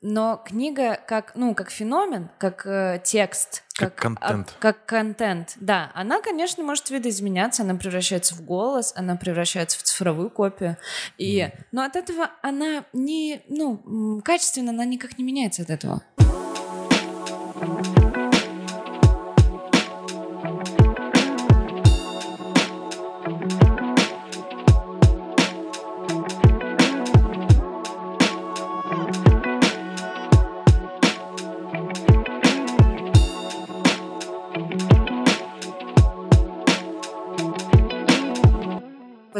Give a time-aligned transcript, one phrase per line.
[0.00, 4.54] но книга как, ну, как феномен, как э, текст, как, как контент.
[4.56, 5.90] А, как контент, да.
[5.94, 10.76] Она, конечно, может видоизменяться, она превращается в голос, она превращается в цифровую копию.
[11.16, 11.52] И, mm.
[11.72, 16.02] Но от этого она не, ну, качественно она никак не меняется от этого.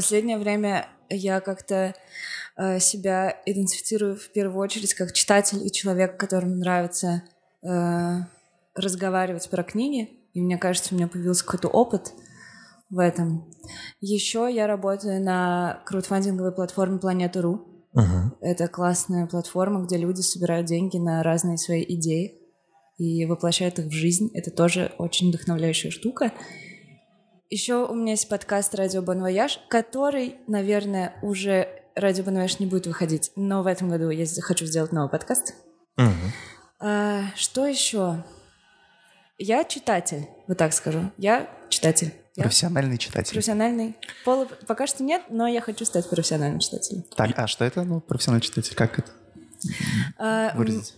[0.09, 1.95] Последнее время я как-то
[2.57, 7.25] э, себя идентифицирую в первую очередь как читатель и человек, которому нравится
[7.63, 8.21] э,
[8.75, 10.09] разговаривать про книги.
[10.33, 12.15] И мне кажется, у меня появился какой-то опыт
[12.89, 13.53] в этом.
[14.01, 17.67] Еще я работаю на краудфандинговой платформе Планета.ру.
[17.95, 18.31] Uh-huh.
[18.41, 22.41] Это классная платформа, где люди собирают деньги на разные свои идеи
[22.97, 24.31] и воплощают их в жизнь.
[24.33, 26.33] Это тоже очень вдохновляющая штука.
[27.51, 33.33] Еще у меня есть подкаст «Радио Бонвояж», который, наверное, уже «Радио Бонвояж» не будет выходить,
[33.37, 35.55] но в этом году я хочу сделать новый подкаст.
[35.97, 36.07] Угу.
[36.81, 38.23] А, что еще?
[39.39, 41.11] Я читатель, вот так скажу.
[41.17, 42.13] Я читатель.
[42.37, 43.33] Я профессиональный читатель.
[43.33, 43.97] Профессиональный.
[44.27, 47.03] Пол пока что нет, но я хочу стать профессиональным читателем.
[47.17, 48.77] Так, а что это, ну, профессиональный читатель?
[48.77, 49.11] Как это
[50.19, 50.95] а, выразить?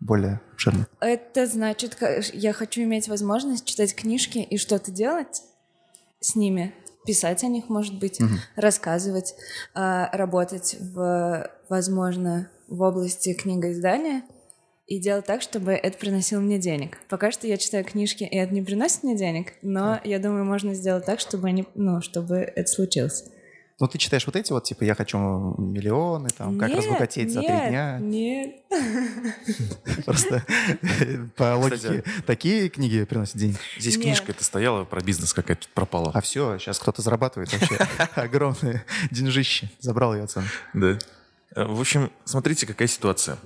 [0.00, 0.88] более обширно?
[1.00, 1.96] Это значит,
[2.32, 5.42] я хочу иметь возможность читать книжки и что-то делать,
[6.24, 6.74] с ними,
[7.06, 8.30] писать о них, может быть, угу.
[8.56, 9.34] рассказывать,
[9.74, 14.22] а, работать в, возможно, в области книгоиздания
[14.86, 16.98] и делать так, чтобы это приносило мне денег.
[17.08, 20.74] Пока что я читаю книжки, и это не приносит мне денег, но я думаю, можно
[20.74, 23.24] сделать так, чтобы они, ну, чтобы это случилось.
[23.80, 27.40] Ну, ты читаешь вот эти вот, типа, я хочу миллионы, там, как нет, разбогатеть за
[27.40, 27.98] три дня?
[27.98, 28.62] Нет,
[30.04, 30.44] Просто
[31.36, 33.56] по логике такие книги приносят деньги.
[33.78, 36.12] Здесь книжка это стояла про бизнес какая-то пропала.
[36.14, 37.76] А все, сейчас кто-то зарабатывает вообще
[38.14, 39.68] огромные деньжище.
[39.80, 40.46] Забрал ее цену.
[40.72, 40.98] Да.
[41.56, 43.38] Э, в общем, смотрите, какая ситуация.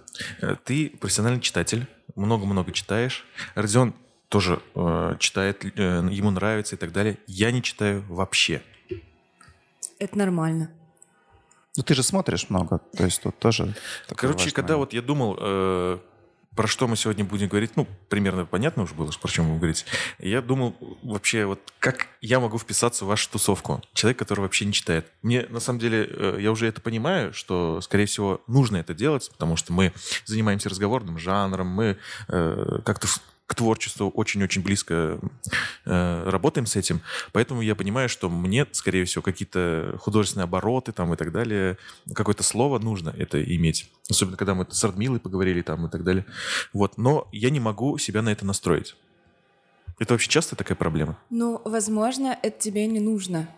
[0.43, 1.87] Э, ты профессиональный читатель,
[2.17, 3.27] много-много читаешь.
[3.55, 3.95] Родион
[4.29, 7.19] тоже э, читает, э, ему нравится и так далее.
[7.27, 8.63] Я не читаю вообще.
[9.99, 10.71] Это нормально.
[11.77, 13.75] Ну ты же смотришь много, то есть тут тоже.
[14.09, 14.93] Короче, когда момент.
[14.93, 15.99] вот я думал, э,
[16.59, 19.61] про что мы сегодня будем говорить, ну, примерно понятно уже было, про чем мы будем
[19.61, 19.87] говорить.
[20.19, 23.81] Я думал вообще, вот как я могу вписаться в вашу тусовку?
[23.93, 25.07] Человек, который вообще не читает.
[25.23, 29.31] Мне, на самом деле, э, я уже это понимаю, что, скорее всего, нужно это делать,
[29.31, 29.93] потому что мы
[30.25, 33.07] занимаемся разговорным жанром, мы э, как-то
[33.49, 35.19] к творчеству очень-очень близко
[35.87, 37.01] э, работаем с этим.
[37.33, 41.79] Поэтому я понимаю, что мне, скорее всего, какие-то художественные обороты там и так далее,
[42.15, 43.91] какое-то слово нужно это иметь.
[44.11, 46.27] Особенно, когда мы с Радмилой поговорили там и так далее.
[46.75, 46.99] Вот.
[46.99, 48.97] Но я не могу себя на это настроить.
[49.99, 51.19] Это вообще часто такая проблема?
[51.31, 53.49] Ну, возможно, это тебе не нужно.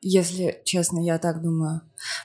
[0.00, 1.80] Если честно, я так думаю.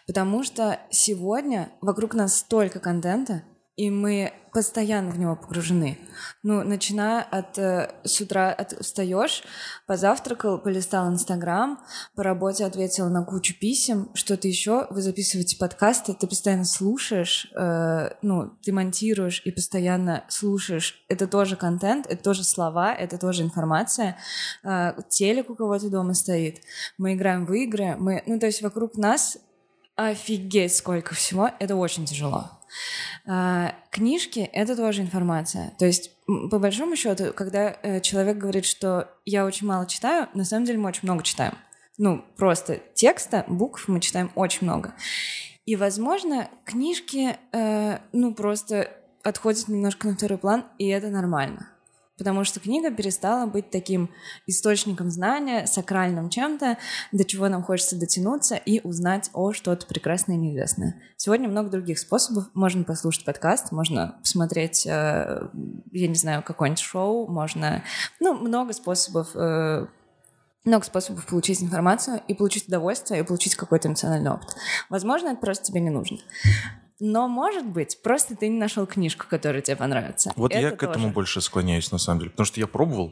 [0.06, 3.42] Потому что сегодня вокруг нас столько контента,
[3.76, 5.98] и мы постоянно в него погружены.
[6.44, 9.44] Ну, начиная от э, с утра от, встаешь,
[9.88, 11.80] позавтракал, полистал Инстаграм,
[12.16, 18.09] по работе ответил на кучу писем, что-то еще, вы записываете подкасты, ты постоянно слушаешь, э,
[18.22, 21.06] ну, ты монтируешь и постоянно слушаешь.
[21.08, 24.18] Это тоже контент, это тоже слова, это тоже информация.
[24.64, 26.58] Э, телек у кого-то дома стоит.
[26.98, 29.38] Мы играем в игры, мы, ну, то есть вокруг нас
[30.09, 32.50] офигеть сколько всего, это очень тяжело.
[33.28, 35.73] А, книжки— это тоже информация.
[35.78, 40.45] То есть, по большому счету, когда э, человек говорит, что я очень мало читаю, на
[40.45, 41.53] самом деле мы очень много читаем.
[41.97, 44.94] Ну, просто текста, букв мы читаем очень много.
[45.66, 48.90] И, возможно, книжки, э, ну, просто
[49.23, 51.71] отходят немножко на второй план, и это нормально
[52.22, 54.12] потому что книга перестала быть таким
[54.46, 56.78] источником знания, сакральным чем-то,
[57.12, 61.02] до чего нам хочется дотянуться и узнать о что-то прекрасное и неизвестное.
[61.18, 62.46] Сегодня много других способов.
[62.54, 65.50] Можно послушать подкаст, можно посмотреть, э,
[65.91, 67.84] я не знаю, какое-нибудь шоу, можно...
[68.20, 69.88] Ну, много способов э,
[70.64, 74.56] много способов получить информацию и получить удовольствие, и получить какой-то эмоциональный опыт.
[74.90, 76.20] Возможно, это просто тебе не нужно.
[77.03, 80.32] Но, может быть, просто ты не нашел книжку, которая тебе понравится.
[80.36, 80.92] Вот Это я к тоже.
[80.92, 82.30] этому больше склоняюсь, на самом деле.
[82.30, 83.12] Потому что я пробовал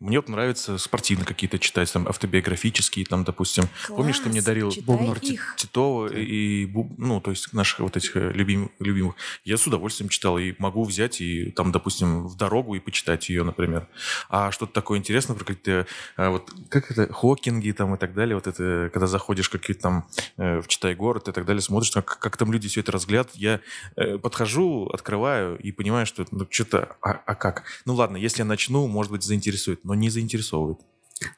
[0.00, 3.64] мне вот нравится спортивно какие-то читать, там, автобиографические, там, допустим.
[3.86, 5.20] Класс, Помнишь, ты мне дарил Бубнур.
[5.56, 6.66] Титова и,
[6.98, 9.14] ну, то есть наших вот этих э, любим- любимых.
[9.44, 13.44] Я с удовольствием читал и могу взять и, там, допустим, в дорогу и почитать ее,
[13.44, 13.86] например.
[14.28, 18.34] А что-то такое интересное про какие-то, а, вот, как это, Хокинги там и так далее,
[18.34, 21.90] вот это, когда заходишь в какие-то там, э, в Читай город и так далее, смотришь,
[21.92, 23.36] как, как там люди все это разглядывают.
[23.36, 23.60] Я
[23.96, 27.64] э, подхожу, открываю и понимаю, что, ну, что-то, а, а как?
[27.84, 30.80] Ну, ладно, если я начну, может быть, заинтересует, но не заинтересовывает.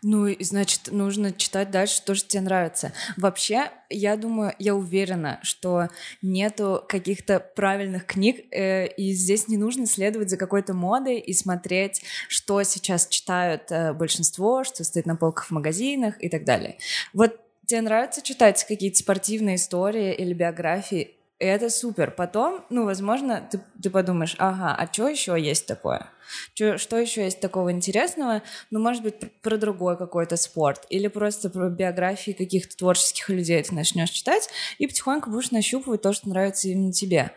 [0.02, 2.92] Ну, и значит, нужно читать дальше то, что тебе нравится.
[3.16, 5.88] Вообще, я думаю, я уверена, что
[6.20, 12.02] нету каких-то правильных книг, э, и здесь не нужно следовать за какой-то модой и смотреть,
[12.28, 16.78] что сейчас читают э, большинство, что стоит на полках в магазинах и так далее.
[17.12, 22.10] Вот тебе нравится читать какие-то спортивные истории или биографии, это супер.
[22.10, 26.08] Потом, ну, возможно, ты, ты подумаешь, ага, а что еще есть такое?
[26.54, 28.42] Чё- что еще есть такого интересного?
[28.70, 33.62] Ну, может быть, пр- про другой какой-то спорт или просто про биографии каких-то творческих людей
[33.62, 34.48] ты начнешь читать
[34.78, 37.30] и потихоньку будешь нащупывать то, что нравится именно тебе.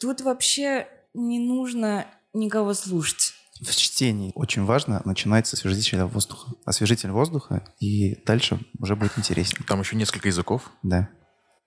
[0.00, 3.34] Тут вообще не нужно никого слушать.
[3.60, 6.52] В чтении очень важно начинать с освежителя воздуха.
[6.64, 9.64] Освежитель воздуха, и дальше уже будет интереснее.
[9.68, 10.70] Там еще несколько языков.
[10.82, 11.10] Да.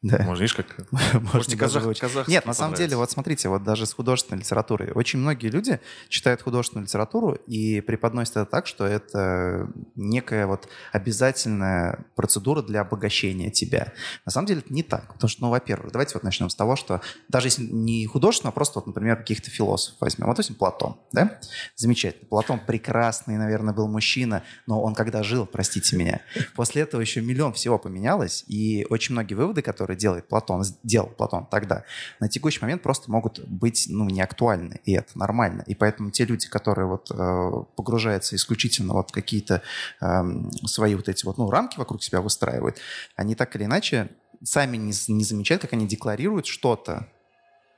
[0.02, 0.20] Да.
[0.24, 0.92] Может, видишь, как...
[1.34, 4.92] Можете казах- казахский Нет, на самом деле, вот смотрите, вот даже с художественной литературой.
[4.94, 12.06] Очень многие люди читают художественную литературу и преподносят это так, что это некая вот обязательная
[12.16, 13.94] процедура для обогащения тебя.
[14.26, 15.14] На самом деле это не так.
[15.14, 18.54] Потому что, ну, во-первых, давайте вот начнем с того, что даже если не художественно, а
[18.54, 20.28] просто вот, например, каких-то философов возьмем.
[20.28, 21.40] Вот, допустим, Платон, да?
[21.76, 22.28] Замечательно.
[22.28, 26.22] Платон прекрасный, наверное, был мужчина, но он когда жил, простите меня,
[26.56, 31.46] после этого еще миллион всего поменялось, и очень многие выводы, которые делает Платон, делал Платон
[31.46, 31.84] тогда,
[32.20, 35.64] на текущий момент просто могут быть, ну, не актуальны, и это нормально.
[35.68, 39.62] И поэтому те люди, которые вот э, погружаются исключительно вот в какие-то
[40.02, 42.78] эм, свои вот эти вот, ну, рамки вокруг себя выстраивают,
[43.16, 44.10] они так или иначе
[44.44, 47.08] сами не, не замечают, как они декларируют что-то,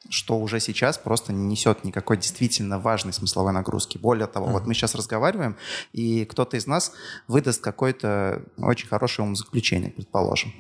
[0.10, 3.98] что уже сейчас просто не несет никакой действительно важной смысловой нагрузки.
[3.98, 5.58] Более того, вот мы сейчас разговариваем,
[5.92, 6.94] и кто-то из нас
[7.28, 10.54] выдаст какое-то очень хорошее умозаключение, предположим.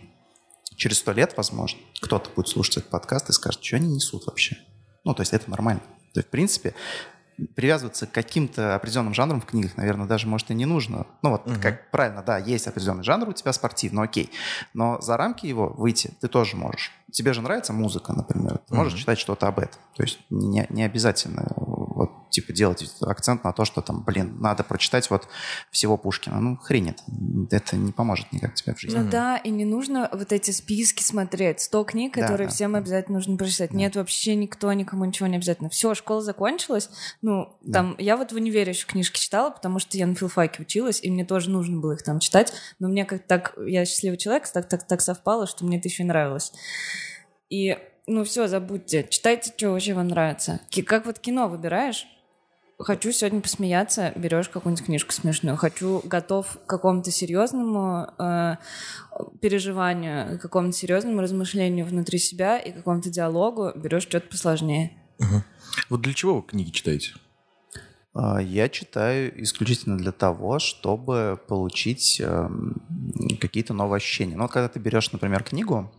[0.77, 4.57] Через сто лет, возможно, кто-то будет слушать этот подкаст и скажет, что они несут вообще.
[5.03, 5.81] Ну, то есть это нормально.
[6.13, 6.75] То есть, в принципе,
[7.55, 11.07] привязываться к каким-то определенным жанрам в книгах, наверное, даже, может, и не нужно.
[11.23, 14.29] Ну, вот как правильно, да, есть определенный жанр у тебя спортивный, окей.
[14.75, 16.91] Но за рамки его выйти ты тоже можешь.
[17.11, 18.59] Тебе же нравится музыка, например.
[18.67, 19.79] Ты можешь читать что-то об этом.
[19.95, 21.47] То есть не, не обязательно
[22.29, 25.27] типа, делать акцент на то, что там, блин, надо прочитать вот
[25.71, 26.39] всего Пушкина.
[26.39, 27.03] Ну, хрень это.
[27.51, 28.97] Это не поможет никак тебе в жизни.
[28.97, 31.61] Ну да, и не нужно вот эти списки смотреть.
[31.61, 32.53] 100 книг, Да, которые да.
[32.53, 33.73] всем обязательно нужно прочитать.
[33.73, 35.69] Нет, вообще никто, никому ничего не обязательно.
[35.69, 36.89] Все, школа закончилась.
[37.21, 40.99] Ну, там, я вот в универе еще книжки читала, потому что я на филфаке училась,
[41.01, 42.53] и мне тоже нужно было их там читать.
[42.79, 46.03] Но мне как так, я счастливый человек, так, так, так совпало, что мне это еще
[46.03, 46.53] и нравилось.
[47.49, 47.77] И,
[48.07, 49.07] ну все, забудьте.
[49.09, 50.61] Читайте, что вообще вам нравится.
[50.85, 52.07] Как вот кино выбираешь,
[52.79, 55.57] Хочу сегодня посмеяться, берешь какую-нибудь книжку смешную.
[55.57, 58.57] Хочу готов к какому-то серьезному э,
[59.41, 64.91] переживанию, к какому-то серьезному размышлению внутри себя и какому-то диалогу, берешь что-то посложнее.
[65.89, 67.13] Вот для чего вы книги читаете?
[68.13, 72.75] А, Я читаю исключительно для того, чтобы получить эм,
[73.41, 74.35] какие-то новые ощущения.
[74.35, 75.91] Ну, вот когда ты берешь, например, книгу,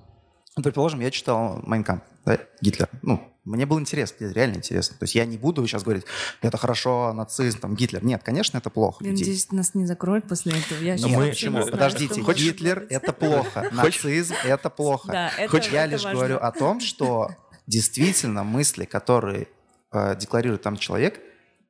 [0.56, 2.88] ну, предположим, я читал Майнкам, да, Гитлер.
[3.02, 4.96] Ну, мне было интересно, реально интересно.
[4.98, 6.04] То есть я не буду сейчас говорить,
[6.42, 8.04] это хорошо, нацизм, там, Гитлер.
[8.04, 9.04] Нет, конечно, это плохо.
[9.04, 9.24] Я людей.
[9.24, 10.82] надеюсь, нас не закроют после этого.
[10.82, 11.58] Я Но мы- Почему?
[11.58, 15.08] знаю, Подождите, что может Гитлер это плохо, нацизм это плохо.
[15.12, 16.18] Да, это, я это лишь важно.
[16.18, 17.30] говорю о том, что
[17.66, 19.48] действительно мысли, которые
[19.92, 21.20] э, декларирует там человек,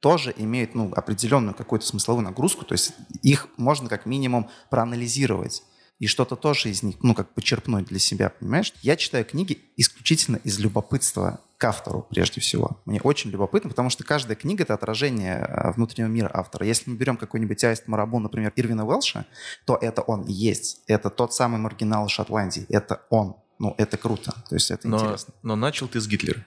[0.00, 5.62] тоже имеют ну, определенную какую-то смысловую нагрузку, то есть их можно как минимум проанализировать
[5.98, 8.72] и что-то тоже из них, ну, как почерпнуть для себя, понимаешь?
[8.82, 12.80] Я читаю книги исключительно из любопытства к автору, прежде всего.
[12.84, 16.64] Мне очень любопытно, потому что каждая книга— это отражение э, внутреннего мира автора.
[16.64, 19.26] Если мы берем какой-нибудь Аист Марабу, например, Ирвина Уэлша,
[19.64, 20.82] то это он и есть.
[20.86, 22.64] Это тот самый маргинал Шотландии.
[22.68, 23.34] Это он.
[23.58, 24.32] Ну, это круто.
[24.48, 25.34] То есть это Но, интересно.
[25.42, 26.46] но начал ты с Гитлера.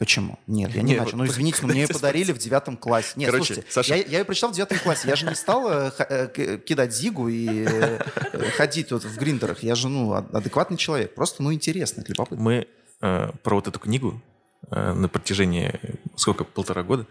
[0.00, 0.38] Почему?
[0.46, 1.18] Нет, я не начал.
[1.18, 3.12] Ну, вот извините, но мне ее подарили в девятом классе.
[3.16, 5.06] Нет, Короче, слушайте, Саша- я, я ее прочитал в девятом классе.
[5.06, 8.00] Я же не стал э, э, к- кидать зигу и э,
[8.32, 9.62] э, ходить тут в гриндерах.
[9.62, 11.14] Я же, ну, ад- адекватный человек.
[11.14, 12.42] Просто, ну, интересно, любопытно.
[12.42, 12.66] Мы
[13.02, 14.22] э, про вот эту книгу
[14.70, 17.06] э, на протяжении, э, сколько, полтора года,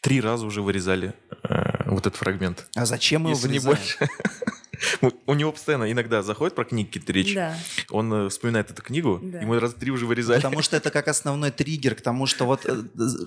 [0.00, 2.66] три раза уже вырезали э, вот этот фрагмент.
[2.74, 3.76] А зачем мы его Если не вырезаем?
[3.76, 3.98] больше.
[5.26, 7.34] У- него постоянно иногда заходит про книги какие-то речь.
[7.34, 7.56] Да.
[7.90, 9.40] Он э, вспоминает эту книгу, Да.
[9.40, 10.40] ему раз три уже вырезали.
[10.40, 12.84] Потому что это как основной триггер к тому, что вот э,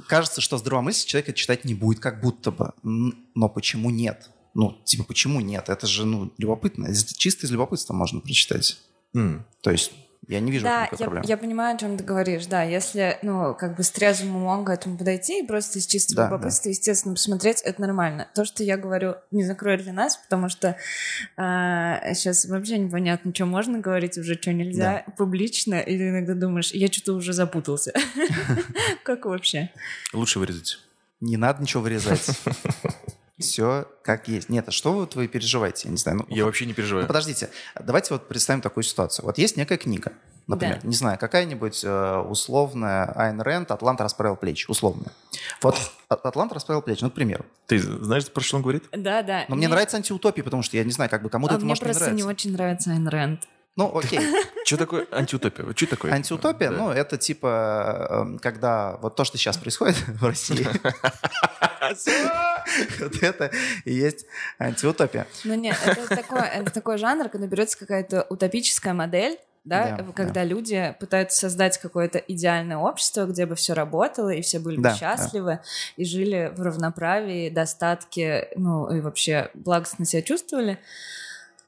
[0.08, 2.74] кажется, что здравомыслящий человек это читать не будет, как будто бы.
[2.84, 4.30] Но почему нет?
[4.56, 5.70] Ну, типа, почему нет?
[5.70, 6.90] Это же, ну, любопытно.
[6.96, 8.78] Чисто из любопытства можно прочитать.
[9.16, 9.46] М.
[9.62, 9.92] То есть
[10.30, 11.26] я не вижу Да, никакой я, проблемы.
[11.28, 12.62] я понимаю, о чем ты говоришь, да.
[12.62, 16.26] Если, ну, как бы с трезвым умом к этому подойти и просто из чистого Да,
[16.30, 18.28] любопытства, естественно, посмотреть, это нормально.
[18.36, 20.76] То, что я говорю, не закроет для нас, потому что
[21.36, 26.88] сейчас вообще непонятно, что можно говорить, уже что нельзя публично, и ты иногда думаешь, я
[26.92, 27.92] что-то уже запутался.
[29.04, 29.72] Как вообще?
[30.14, 30.78] Лучше вырезать.
[31.22, 32.28] Не надо ничего вырезать.
[33.40, 34.50] Все как есть.
[34.50, 35.88] Нет, а что вот вы переживаете?
[35.88, 36.20] Я не знаю.
[36.20, 37.08] ну, Я вообще не Ну, переживаю.
[37.08, 39.26] подождите, давайте вот представим такую ситуацию.
[39.26, 40.12] Вот есть некая книга,
[40.48, 40.88] например, Да.
[40.88, 45.12] не знаю, какая-нибудь э, условная Айн Рэнд «Атлант расправил плечи», условная.
[45.62, 45.78] Вот
[46.10, 47.46] «А- «Атлант расправил плечи», ну, к примеру.
[47.68, 48.84] Ты знаешь, про что он говорит?
[48.92, 49.46] Да, да.
[49.48, 51.70] Но мне нравится антиутопия, потому что я не знаю, как бы кому-то А это мне
[51.70, 52.28] может не просто не нравиться.
[52.30, 53.44] очень нравится Айн Рэнд.
[53.76, 54.20] Ну, окей.
[54.66, 55.66] Что такое антиутопия?
[55.76, 56.12] Что такое?
[56.12, 60.68] Антиутопия, ну, это типа, э, когда вот то, что сейчас происходит в России,
[63.00, 63.52] вот это
[63.86, 64.26] и есть
[64.60, 65.28] антиутопия.
[65.44, 70.44] Ну нет, это такой, это такой жанр, когда берется какая-то утопическая модель, да, Да, когда
[70.44, 74.96] люди пытаются создать какое-то идеальное общество, где бы все работало, и все были бы Да,
[74.96, 75.60] счастливы,
[75.98, 80.80] и жили в равноправии, достатке, ну и вообще благостно себя чувствовали.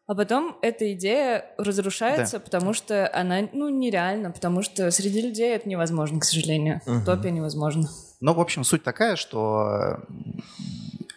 [0.07, 5.69] А потом эта идея разрушается, потому что она, ну, нереальна, потому что среди людей это
[5.69, 6.81] невозможно, к сожалению.
[6.85, 7.03] Мгм.
[7.03, 7.87] Утопия невозможна.
[8.21, 9.99] Ну, в общем, суть такая, что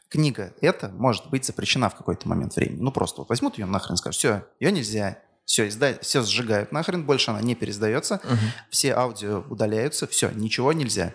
[0.08, 2.80] книга эта может быть запрещена в какой-то момент времени.
[2.80, 5.94] Ну, просто вот возьмут ее нахрен и скажут, все, ее нельзя, все, изда...
[6.00, 8.38] все сжигают нахрен, больше она не пересдается, Мгм.
[8.70, 11.12] все аудио удаляются, все, ничего нельзя.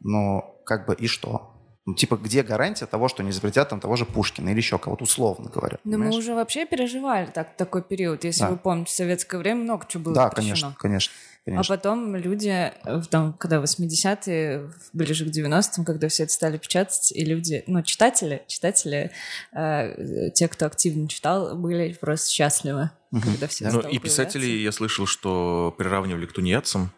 [0.00, 1.50] Ну, как бы и что?
[1.86, 5.04] Ну, типа, где гарантия того, что не запретят там того же Пушкина или еще кого-то,
[5.04, 5.76] условно говоря?
[5.84, 8.24] Но мы уже вообще переживали так, такой период.
[8.24, 8.50] Если Да.
[8.50, 10.54] вы помните, в советское время много чего было Да, запрещено.
[10.54, 11.12] конечно, конечно.
[11.46, 11.76] А конечно.
[11.76, 17.12] потом люди, э, в там, когда 80-е, ближе к 90-м, когда все это стали печатать,
[17.12, 19.10] и люди, ну, читатели, читатели,
[19.52, 23.22] э, те, кто активно читал, были просто счастливы, Мгм.
[23.22, 23.72] когда все Да.
[23.72, 24.38] Ну, и появляться.
[24.38, 26.90] я слышал, что приравнивали к тунеядцам,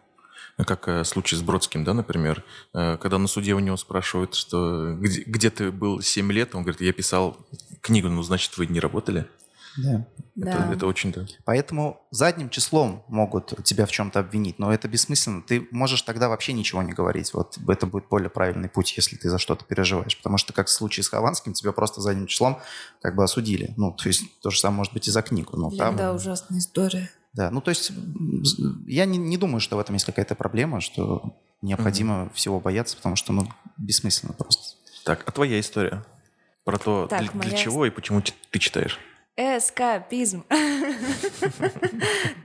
[0.57, 4.95] как э, случай с Бродским, да, например, Э, когда на суде у него спрашивают, что
[4.95, 7.37] где, где ты был 7 лет, он говорит, я писал
[7.81, 9.25] книгу, ну, значит, вы не работали.
[9.77, 10.07] Да.
[10.35, 10.51] Да.
[10.51, 11.25] Это, это очень, да.
[11.45, 15.41] Поэтому задним числом могут тебя в чем-то обвинить, но это бессмысленно.
[15.41, 17.33] Ты можешь тогда вообще ничего не говорить.
[17.33, 20.15] Вот это будет более правильный путь, если ты за что-то переживаешь.
[20.15, 22.59] Потому что, как в случае с Хованским, тебя просто задним числом
[23.01, 23.73] как бы осудили.
[23.77, 25.57] Ну, то есть то же самое может быть и за книгу.
[25.57, 27.09] Ну, Блин, там, да, ужасная история.
[27.33, 27.49] да.
[27.49, 27.91] Ну, то есть
[28.85, 33.15] я не, не думаю, что в этом есть какая-то проблема, что необходимо всего бояться, потому
[33.15, 34.75] что, ну, бессмысленно просто.
[35.03, 36.05] Так, а твоя история?
[36.63, 38.99] Про то, Так, для, для моя чего и почему ты читаешь?
[39.37, 40.45] Эскапизм.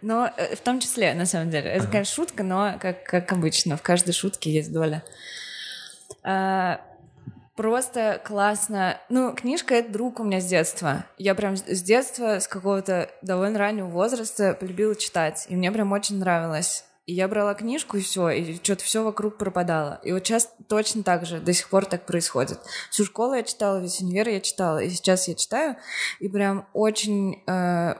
[0.03, 1.71] Но э, в том числе, на самом деле.
[1.71, 5.03] Это, конечно, шутка, но, как, как обычно, в каждой шутке есть доля.
[6.23, 6.81] А,
[7.57, 8.99] Просто классно.
[9.11, 11.05] Ну, книжка— это друг у меня с детства.
[11.19, 15.47] Я прям с детства, с какого-то довольно раннего возраста полюбила читать.
[15.49, 16.85] И мне прям очень нравилось.
[17.05, 20.01] И я брала книжку, и все, и что-то все вокруг пропадало.
[20.05, 22.61] И вот сейчас точно так же, до сих пор так происходит.
[22.91, 25.77] Всю школу я читала, весь универ я читала, и сейчас я читаю,
[26.21, 27.43] и прям очень...
[27.49, 27.95] э,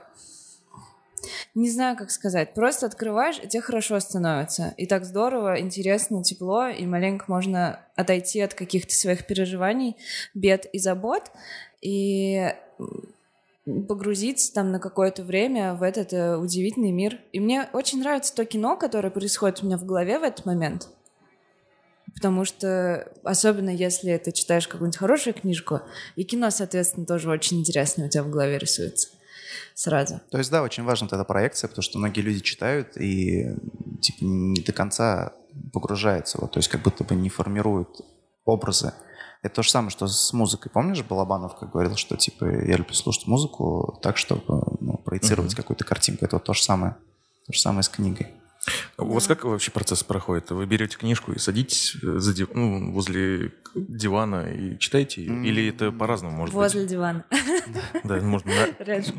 [1.53, 2.53] не знаю, как сказать.
[2.53, 4.73] Просто открываешь, и тебе хорошо становится.
[4.77, 9.97] И так здорово, интересно, тепло, и маленько можно отойти от каких-то своих переживаний,
[10.33, 11.31] бед и забот,
[11.81, 12.53] и
[13.65, 17.19] погрузиться там на какое-то время в этот э, удивительный мир.
[17.31, 20.89] И мне очень нравится то кино, которое происходит у меня в голове в этот момент.
[22.13, 25.81] Потому что, особенно если ты читаешь какую-нибудь хорошую книжку,
[26.15, 29.09] и кино, соответственно, тоже очень интересно у тебя в голове рисуется
[29.73, 30.21] сразу.
[30.29, 33.55] То есть, да, очень важна эта проекция, потому что многие люди читают и
[34.01, 35.33] типа не до конца
[35.71, 38.01] погружаются, вот, то есть как будто бы не формируют
[38.45, 38.93] образы.
[39.43, 40.71] Это то же самое, что с музыкой.
[40.71, 44.41] Помнишь, Балабанов как говорил, что типа я люблю слушать музыку так, чтобы
[44.79, 45.57] ну, проецировать Мгм.
[45.57, 46.25] какую-то картинку.
[46.25, 46.95] Это вот то же самое.
[47.45, 48.27] То же самое с книгой.
[48.97, 50.49] У вас как вообще процесс проходит?
[50.51, 55.21] Вы берете книжку и садитесь э, за див- ну, возле дивана и читаете?
[55.23, 57.25] Или это по-разному может Возле дивана.
[57.29, 57.41] быть?
[58.05, 58.67] Да, можно на,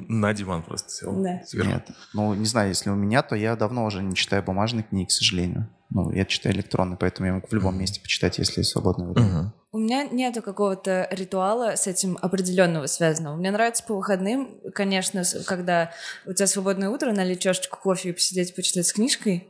[0.09, 1.13] на диван просто сел.
[1.23, 1.43] Да.
[1.53, 1.87] Нет.
[2.15, 5.13] Ну, не знаю, если у меня, то я давно уже не читаю бумажные книги, к
[5.13, 5.69] сожалению.
[5.95, 9.29] Ну, я читаю электронные, поэтому я могу в любом месте почитать, если свободное время.
[9.29, 9.53] Мгм.
[9.71, 13.37] У меня нету какого-то ритуала с этим определенного связанного.
[13.37, 15.93] Мне нравится по выходным, конечно, когда
[16.27, 19.47] у тебя свободное утро, налить чашечку кофе и посидеть, почитать с книжкой.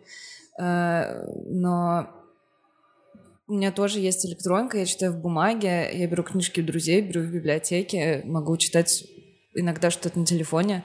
[0.61, 2.11] Э, Но
[3.47, 7.23] у меня тоже есть электронка, я читаю в бумаге, я беру книжки у друзей, беру
[7.23, 9.05] в библиотеке, могу читать
[9.55, 10.85] иногда что-то на телефоне.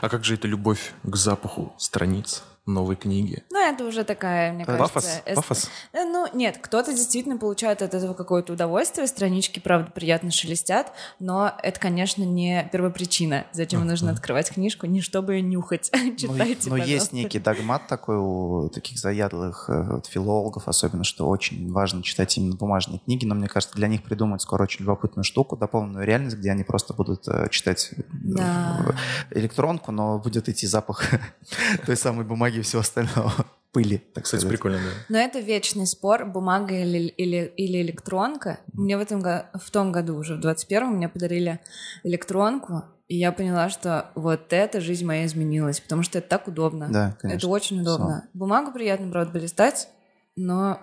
[0.00, 2.42] А как же эта любовь к запаху страниц?
[2.66, 3.44] Новой книги.
[3.50, 4.92] Ну, это уже такая, мне кажется...
[4.94, 5.22] Пафос?
[5.24, 5.70] эст- Пафос?
[5.94, 11.78] Ну, нет, кто-то действительно получает от этого какое-то удовольствие, странички, правда, приятно шелестят, но это,
[11.78, 15.90] конечно, не первопричина, зачем нужно открывать книжку, не чтобы ее нюхать.
[16.16, 21.70] Читайте, но есть некий догмат такой у таких заядлых э, вот филологов, особенно, что очень
[21.72, 25.56] важно читать именно бумажные книги, но мне кажется, для них придумают скоро очень любопытную штуку,
[25.56, 28.96] дополненную реальность, где они просто будут э, читать э, Да.
[29.30, 31.04] электронку, но будет идти запах
[31.86, 33.32] той самой бумаги и всего остального.
[33.72, 34.56] Пыли, так Кстати, сказать.
[34.56, 34.90] прикольно, да.
[35.10, 38.60] Но это вечный спор, бумага или, или, или электронка.
[38.72, 41.60] Мне в этом в том году уже, в 21-м, мне подарили
[42.02, 46.88] электронку, и я поняла, что вот эта жизнь моя изменилась, потому что это так удобно.
[46.90, 47.36] Да, конечно.
[47.38, 48.28] Это очень удобно.
[48.32, 49.88] Бумагу приятно, правда, полистать,
[50.36, 50.80] но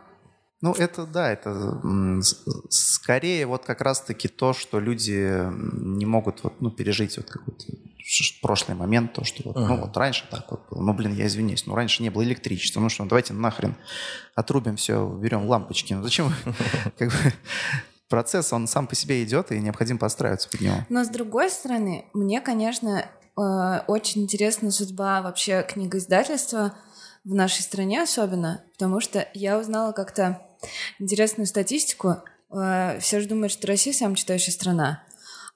[0.64, 1.82] Ну, это да, это
[2.70, 7.66] скорее вот как раз-таки то, что люди не могут вот, ну, пережить вот какой-то
[8.42, 9.82] прошлый момент, то, что вот, ну Ага.
[9.82, 10.82] вот раньше так вот было.
[10.82, 13.76] Ну, блин, я извиняюсь, ну раньше не было электричества, ну что, давайте нахрен
[14.36, 15.96] отрубим все, берем лампочки.
[15.96, 16.32] Ну зачем?
[16.98, 17.16] Как бы
[18.08, 20.76] процесс, он сам по себе идет, и необходимо подстраиваться под него.
[20.88, 23.06] Но с другой стороны, мне, конечно,
[23.38, 26.74] э, очень интересна судьба вообще книгоиздательства
[27.26, 30.40] в нашей стране особенно, потому что я узнала как-то
[31.00, 32.18] интересную статистику.
[32.52, 35.04] Э, Все же думают, что Россия самая читающая страна.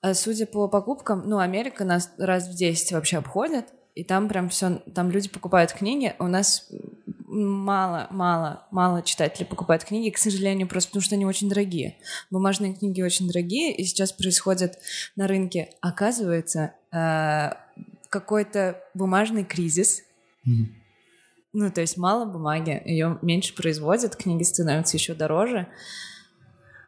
[0.01, 4.49] А судя по покупкам, ну, Америка нас раз в 10 вообще обходит, и там прям
[4.49, 6.15] все, там люди покупают книги.
[6.19, 6.69] У нас
[7.27, 11.97] мало, мало, мало читателей покупают книги, к сожалению, просто потому что они очень дорогие.
[12.29, 14.77] Бумажные книги очень дорогие, и сейчас происходит
[15.15, 17.53] на рынке, оказывается, э,
[18.09, 20.03] какой-то бумажный кризис.
[21.53, 25.67] Ну, то есть мало бумаги, ее меньше производят, книги становятся еще дороже.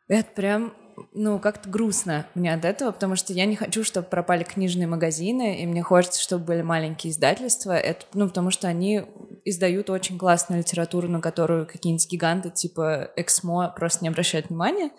[0.08, 0.74] Это прям,
[1.14, 5.62] ну, как-то грустно мне от этого, потому что я не хочу, чтобы пропали книжные магазины,
[5.62, 9.04] и мне хочется, чтобы были маленькие издательства, это, ну, потому что они
[9.46, 14.92] издают очень классную литературу, на которую какие-нибудь гиганты типа Эксмо просто не обращают внимания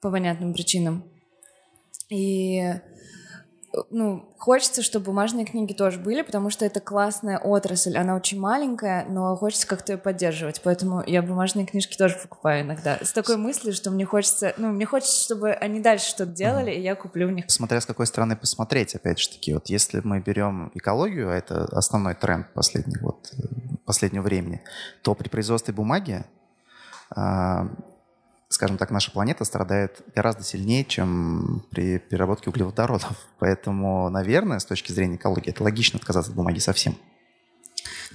[0.00, 1.04] по понятным причинам.
[2.08, 2.62] И
[3.90, 9.06] ну, хочется, чтобы бумажные книги тоже были, потому что это классная отрасль, она очень маленькая,
[9.08, 12.98] но хочется как-то ее поддерживать, поэтому я бумажные книжки тоже покупаю иногда.
[13.02, 16.80] С такой мыслью, что мне хочется, ну, мне хочется, чтобы они дальше что-то делали, и
[16.80, 17.46] я куплю у них.
[17.48, 21.64] Смотря с какой стороны посмотреть, опять же таки, вот если мы берем экологию, а это
[21.64, 23.42] основной тренд последних, вот, э,
[23.84, 24.62] последнего времени,
[25.02, 26.24] то при производстве бумаги,
[27.14, 27.68] а,
[28.52, 33.16] скажем так, наша планета страдает гораздо сильнее, чем при переработке углеводородов.
[33.38, 36.96] Поэтому, наверное, с точки зрения экологии, это логично отказаться от бумаги совсем.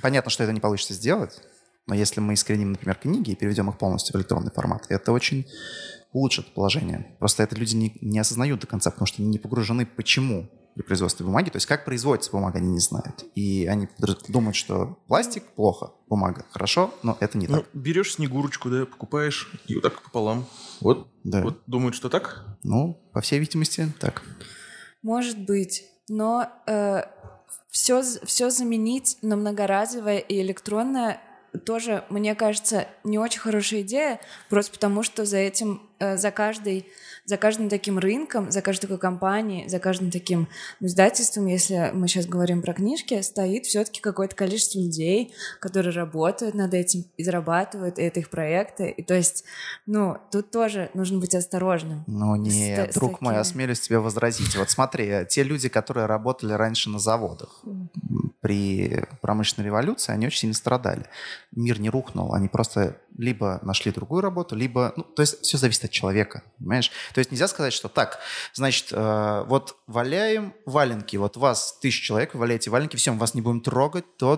[0.01, 1.41] Понятно, что это не получится сделать,
[1.87, 5.47] но если мы искореним, например, книги и переведем их полностью в электронный формат, это очень
[6.11, 7.15] улучшит положение.
[7.19, 10.83] Просто это люди не, не осознают до конца, потому что они не погружены, почему при
[10.83, 13.25] производстве бумаги, то есть как производится бумага, они не знают.
[13.33, 13.87] И они
[14.27, 17.65] думают, что пластик плохо, бумага хорошо, но это не Ну, так.
[17.73, 20.45] берешь снегурочку, да, покупаешь, и вот так пополам.
[20.81, 21.41] Вот, Да.
[21.41, 22.45] вот думают, что так?
[22.63, 24.21] Ну, по всей видимости, так.
[25.01, 26.47] Может быть, но
[27.69, 31.19] все, все заменить на многоразовое и электронное
[31.65, 36.87] тоже, мне кажется, не очень хорошая идея, просто потому что за этим, э, за каждой,
[37.25, 40.47] за каждым таким рынком, за каждой такой компанией, за каждым таким
[40.79, 46.55] ну, издательством, если мы сейчас говорим про книжки, стоит все-таки какое-то количество людей, которые работают
[46.55, 48.89] над этим и зарабатывают, и это их проекты.
[48.89, 49.43] И то есть,
[49.85, 52.03] ну, тут тоже нужно быть осторожным.
[52.07, 53.41] Ну С та- с друг мой, такими.
[53.41, 54.55] осмелюсь тебе возразить.
[54.55, 57.63] Вот смотри, те люди, которые работали раньше на заводах
[58.41, 61.05] при промышленной революции, они очень сильно страдали.
[61.51, 64.93] Мир не рухнул, они просто либо нашли другую работу, либо...
[64.95, 66.91] Ну, то есть все зависит от человека, понимаешь?
[67.13, 68.19] То есть нельзя сказать, что так,
[68.53, 73.33] значит, э, вот валяем валенки, вот вас тысяча человек, вы валяете валенки, все, мы вас
[73.33, 74.37] не будем трогать до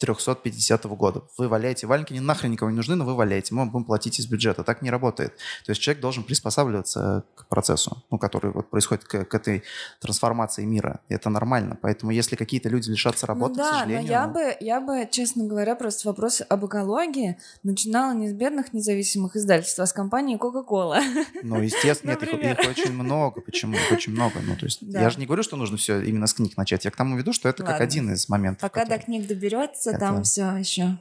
[0.00, 1.22] 2350 года.
[1.36, 4.18] Вы валяете валенки, не нахрен никому не нужны, но вы валяете, мы вам будем платить
[4.20, 4.62] из бюджета.
[4.64, 5.36] Так не работает.
[5.64, 9.62] То есть человек должен приспосабливаться к процессу, ну, который вот происходит к, к этой
[10.00, 11.00] трансформации мира.
[11.08, 11.78] И это нормально.
[11.80, 14.02] Поэтому если какие-то люди лишатся работы, ну к да, сожалению...
[14.02, 18.32] но я ну, бы, я бы, честно говоря, просто вопрос об экологии начинала не с
[18.32, 21.00] бедных независимых издательств, а с компании Coca-Cola.
[21.42, 23.40] Ну, естественно, нет, их, их очень много.
[23.40, 23.74] Почему?
[23.74, 24.40] Их очень много.
[24.42, 25.00] Ну, то есть Да.
[25.00, 26.84] я же не говорю, что нужно все именно с книг начать.
[26.84, 27.84] Я к тому веду, что это как Ладно.
[27.84, 28.62] один из моментов.
[28.62, 30.98] Пока до который- книг доберется, Это- там все еще.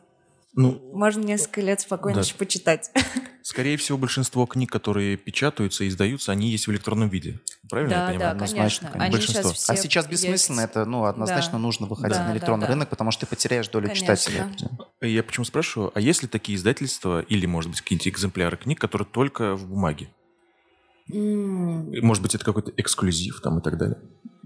[0.53, 2.21] Ну, Можно несколько лет спокойно Да.
[2.25, 2.89] еще почитать.
[3.43, 7.39] скорее всего, большинство книг, которые печатаются и издаются, они есть в электронном виде.
[7.69, 8.19] Правильно я Да, понимаю?
[8.19, 9.03] да, Однозначно, конечно.
[9.05, 9.43] Они Большинство.
[9.51, 10.71] сейчас все А сейчас бессмысленно, есть.
[10.71, 11.57] это, ну, однозначно Да.
[11.59, 12.73] нужно выходить Да, на электронный да, да.
[12.73, 14.15] рынок, потому что ты потеряешь долю Конечно.
[14.15, 14.43] читателей.
[15.01, 19.07] Я почему спрашиваю, а есть ли такие издательства или, может быть, какие-нибудь экземпляры книг, которые
[19.07, 20.09] только в бумаге?
[21.07, 23.97] И, Может быть, это какой-то эксклюзив там и так далее.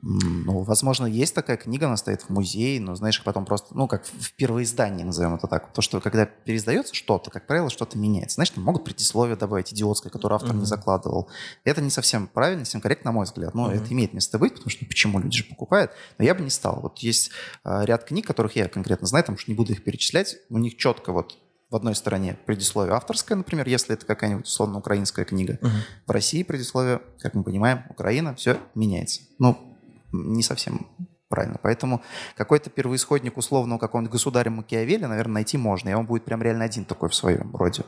[0.04, 3.88] Ну, возможно, есть такая книга, она стоит в музее, но, знаешь, их потом просто, ну,
[3.88, 5.72] как в первоиздании, назовем это так.
[5.74, 8.36] То, что когда переиздается что-то, как правило, что-то меняется.
[8.36, 10.66] Знаешь, там могут предисловие добавить идиотское, которое автор не Мгм.
[10.66, 11.30] закладывал.
[11.64, 13.54] Это не совсем правильно, не совсем корректно, на мой взгляд.
[13.54, 13.74] Но Мгм.
[13.76, 15.92] это имеет место быть, потому что ну, почему люди же покупают.
[16.18, 16.80] Но я бы не стал.
[16.82, 17.32] Вот есть
[17.64, 20.38] а, ряд книг, которых я конкретно знаю, потому что не буду их перечислять.
[20.50, 21.38] У них четко вот
[21.70, 25.60] в одной стороне предисловие авторское, например, если это какая-нибудь условно украинская книга.
[26.06, 29.22] В России предисловие, как мы понимаем, Украина, все меняется.
[29.40, 29.71] Ну,
[30.12, 30.88] не совсем
[31.30, 31.60] правильно.
[31.64, 32.02] Поэтому
[32.36, 35.90] какой-то первоисходник условного какого-нибудь государя Макиавелли, наверное, найти можно.
[35.90, 37.84] И он будет прям реально один такой в своем роде.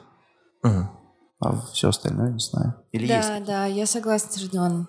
[0.63, 0.89] Мгм.
[1.39, 2.75] А все остальное не знаю.
[2.93, 3.45] Или Да, есть?
[3.45, 4.87] да, я согласна с Родионом.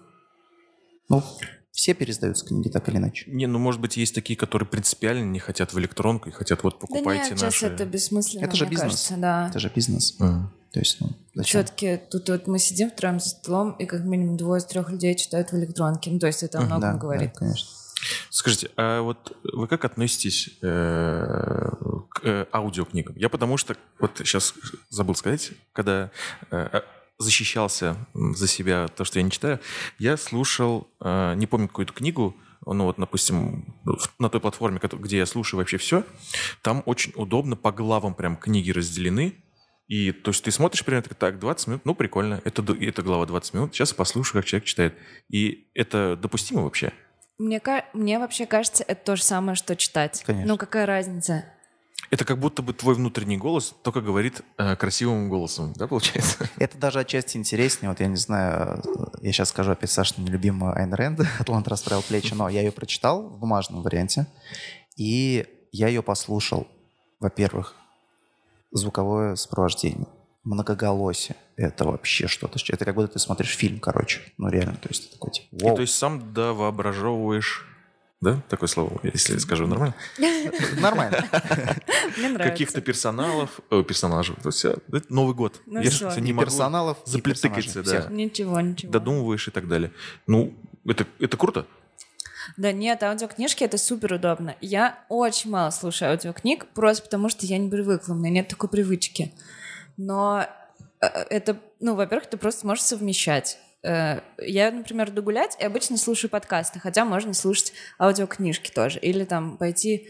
[1.09, 1.23] Ну,
[1.73, 3.29] все переиздаются книги так или иначе.
[3.31, 6.75] Не, ну, может быть, есть такие, которые принципиально не хотят в электронку и хотят вот
[6.75, 7.67] Да покупайте нет, сейчас наши...
[7.67, 8.91] это бессмысленно, Это же мне бизнес.
[8.93, 9.49] кажется, да.
[9.49, 10.19] Это же бизнес.
[10.21, 10.53] Мгм.
[10.75, 11.63] То есть, ну, зачем?
[11.63, 15.15] Все-таки тут вот мы сидим втроем за столом, и как минимум двое из трех людей
[15.15, 16.11] читают в электронке.
[16.11, 17.31] Ну, то есть это о многом Да, говорит.
[17.35, 17.69] да, конечно.
[18.29, 21.71] Скажите, а вот вы как относитесь э,
[22.11, 23.15] к э, аудиокнигам?
[23.17, 24.53] Я потому что, вот сейчас
[24.91, 26.11] забыл сказать, когда
[26.51, 26.81] э,
[27.19, 29.61] защищался за себя то, что я не читаю,
[30.01, 32.35] я слушал, э, не помню какую-то книгу,
[32.67, 33.77] ну вот, допустим,
[34.19, 36.03] на той платформе, где я слушаю вообще все,
[36.63, 39.37] там очень удобно, по главам прям книги разделены,
[39.87, 43.27] и то есть ты смотришь примерно так, так, 20 минут, ну прикольно, это, это глава
[43.27, 44.95] 20 минут, сейчас я послушаю, как человек читает.
[45.29, 46.93] И это допустимо вообще?
[47.39, 47.61] Мне,
[47.93, 50.23] мне вообще кажется, это то же самое, что читать.
[50.25, 50.49] Конечно.
[50.49, 51.45] Ну, какая разница?
[52.11, 56.49] Это как будто бы твой внутренний голос только говорит э, красивым голосом, да, получается?
[56.59, 57.91] Это даже отчасти интереснее.
[57.91, 58.83] Вот я не знаю,
[59.21, 63.31] я сейчас скажу опять Саша нелюбимую Айн Рэнд «Атлант расправил плечи», но я ее прочитал
[63.31, 64.27] в бумажном варианте,
[64.97, 66.69] и я ее послушал,
[67.19, 67.75] во-первых,
[68.75, 70.09] звуковое сопровождение,
[70.43, 71.37] многоголосие.
[71.57, 72.59] Это вообще что-то.
[72.69, 74.21] Это как будто ты смотришь фильм, короче.
[74.37, 75.77] Ну, реально, то есть ты такой, типа, И «Воу».
[75.77, 77.67] то есть сам довоображевываешь,
[78.21, 79.95] да, такое слово, если скажу нормально,
[80.81, 81.25] Нормально.
[82.17, 82.51] Мне нравится.
[82.51, 85.61] каких-то персоналов, персонажей, то есть Новый год.
[85.67, 88.09] Ну Я И не персоналов, и заплетыкаться, да.
[88.11, 88.93] Ничего, ничего.
[88.93, 89.93] Додумываешь и так далее.
[90.27, 91.67] Ну, это, это круто.
[92.57, 94.57] Да нет, аудиокнижки— это супер удобно.
[94.61, 98.69] Я очень мало слушаю аудиокниг, просто потому что я не привыкла, у меня нет такой
[98.69, 99.33] привычки.
[99.97, 100.47] Но
[101.01, 103.59] э, это, ну, во-первых, ты просто можешь совмещать.
[103.83, 108.99] Э, Я, например, иду гулять и обычно слушаю подкасты, хотя можно слушать аудиокнижки тоже.
[108.99, 110.09] Или там пойти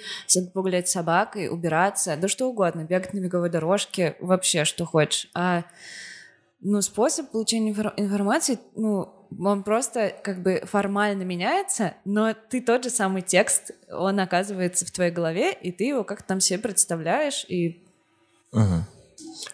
[0.54, 5.28] погулять с собакой, убираться, да что угодно, бегать на беговой дорожке, вообще что хочешь.
[5.34, 5.64] А
[6.60, 12.84] ну, способ получения инфор- информации, ну, он просто как бы формально меняется, но ты тот
[12.84, 17.44] же самый текст, он оказывается в твоей голове, и ты его как-то там себе представляешь,
[17.48, 17.84] и
[18.52, 18.84] Мгм.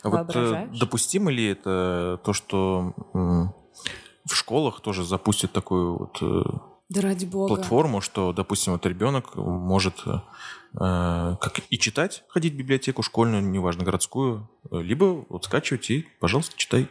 [0.03, 0.79] А вот э, Воображаешь?
[0.79, 6.43] допустимо ли это то, что в школах тоже запустят такую вот э,
[6.89, 7.55] да ради бога.
[7.55, 10.21] платформу, что, допустим, вот ребенок может э,
[10.75, 16.89] как и читать, ходить в библиотеку школьную, неважно, городскую, либо вот скачивать и, пожалуйста, читай.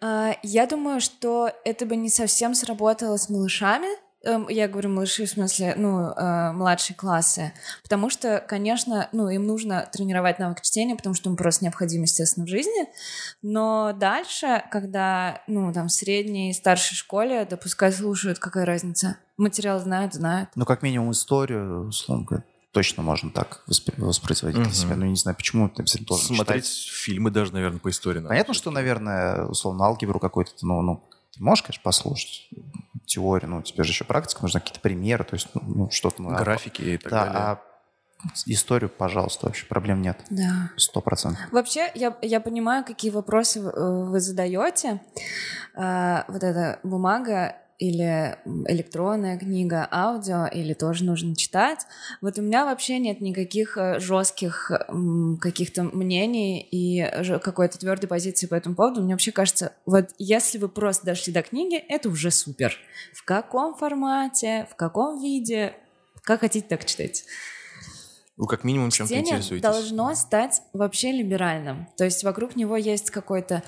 [0.00, 3.88] А, Я думаю, что это бы не совсем сработало с малышами.
[4.26, 7.52] Эм, Я говорю малыши в смысле, ну, э, младшие классы.
[7.82, 12.46] Потому что, конечно, ну, им нужно тренировать навык чтения, потому что им просто необходим, естественно,
[12.46, 12.88] в жизни.
[13.42, 19.18] Но дальше, когда, ну, там, в средней и старшей школе, да пускай слушают, какая разница.
[19.36, 20.48] Материал знают, знают.
[20.54, 24.74] Ну, как минимум, историю, условно говоря, точно можно так воспри- воспроизводить для Мгм.
[24.74, 24.96] себя.
[24.96, 26.92] Ну, не знаю, почему ты обязательно должен Смотреть читать.
[26.92, 28.18] фильмы даже, наверное, по истории.
[28.18, 32.48] надо Понятно, что, наверное, условно, алгебру какой-то, ну, ну, ты можешь, конечно, послушать
[33.06, 36.20] теорию, ну, тебе же еще практика, нужны какие-то примеры, то есть, ну, ну, что-то...
[36.20, 37.40] Ну, а- Графики и так да, далее.
[37.40, 37.60] а
[38.46, 40.18] историю, пожалуйста, вообще проблем нет.
[40.30, 40.70] Да.
[40.76, 41.40] Сто процентов.
[41.52, 45.00] Вообще, я, я понимаю, какие вопросы вы, э, вы задаете.
[45.76, 51.80] А, вот эта бумага или электронная книга, аудио, или тоже нужно читать.
[52.20, 54.70] Вот у меня вообще нет никаких э, жестких
[55.40, 59.02] каких-то мнений и ж- какой-то твердой позиции по этому поводу.
[59.02, 62.76] Мне вообще кажется, вот если вы просто дошли до книги, это уже супер.
[63.12, 65.74] В каком формате, в каком виде,
[66.22, 67.24] как хотите, так читайте.
[68.36, 69.62] Вы как минимум чем-то Чтение интересуетесь.
[69.62, 71.86] должно стать вообще либеральным.
[71.96, 73.62] То есть вокруг него есть какой-то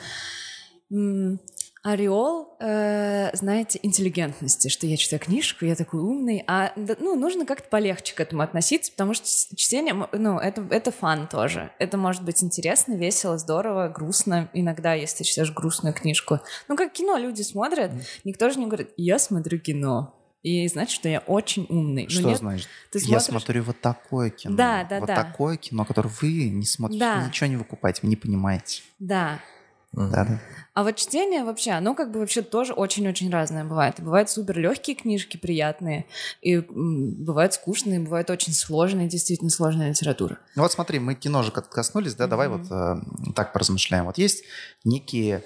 [1.86, 7.68] ореол, э, знаете, интеллигентности, что я читаю книжку, я такой умный, а ну, нужно как-то
[7.68, 9.24] полегче к этому относиться, потому что
[9.56, 11.70] чтение, ну, это, это фан тоже.
[11.78, 14.48] Это может быть интересно, весело, здорово, грустно.
[14.52, 16.40] Иногда, если ты читаешь грустную книжку.
[16.66, 17.92] Ну, как кино люди смотрят,
[18.24, 20.12] никто же не говорит, я смотрю кино.
[20.42, 22.08] И значит, что я очень умный.
[22.08, 22.68] Что нет, значит?
[22.92, 24.56] ты Я смотришь- смотрю вот такое кино.
[24.56, 25.22] Да, да, вот да.
[25.24, 27.20] такое кино, которое вы не смотрите, Да.
[27.20, 28.82] вы ничего не выкупаете, вы не понимаете.
[28.98, 29.40] Да.
[29.92, 30.40] Да, да.
[30.74, 33.98] А вот чтение вообще, оно как бы вообще тоже очень-очень разное бывает.
[33.98, 36.04] И бывают супер легкие книжки, приятные,
[36.42, 40.38] и бывают скучные, бывает очень сложные, действительно сложная литература.
[40.54, 42.96] Ну вот смотри, мы кино же как коснулись, да, давай вот э,
[43.34, 44.04] так поразмышляем.
[44.04, 44.44] Вот есть
[44.84, 45.44] некие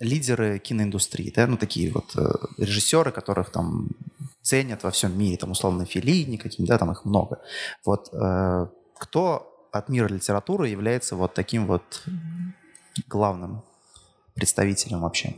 [0.00, 2.28] лидеры киноиндустрии, да, ну такие вот э,
[2.58, 3.90] режиссеры, которых там
[4.42, 7.40] ценят во всем мире, там условно Феллини каким, да, там их много.
[7.84, 8.66] Вот э,
[8.98, 12.02] кто от мира литературы является вот таким вот
[13.06, 13.62] главным
[14.34, 15.36] представителем вообще?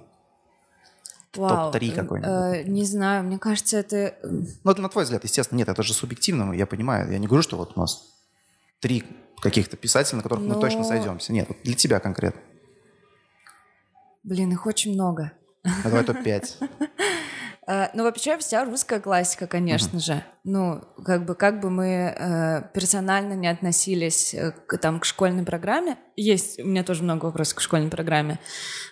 [1.35, 1.73] Вау.
[1.73, 2.31] Топ-три Э, какой-нибудь.
[2.31, 4.15] э, не знаю, мне кажется, это...
[4.23, 7.11] м, Ну, это на твой взгляд, естественно, нет, это же субъективно, я понимаю.
[7.11, 8.15] Я не говорю, что вот у нас
[8.81, 9.03] три
[9.41, 11.33] каких-то писателя, на которых мы Но- точно сойдемся.
[11.33, 12.41] Нет, вот для тебя конкретно.
[14.23, 15.33] Блин, их очень много.
[15.65, 16.69] Ну, давай топ-5.
[17.67, 20.23] Э, Ну, вообще, вся русская классика, конечно же.
[20.45, 25.45] Ну, как бы, как бы мы э, персонально не относились э, к, там, к школьной
[25.45, 28.39] программе, есть у меня тоже много вопросов к школьной программе,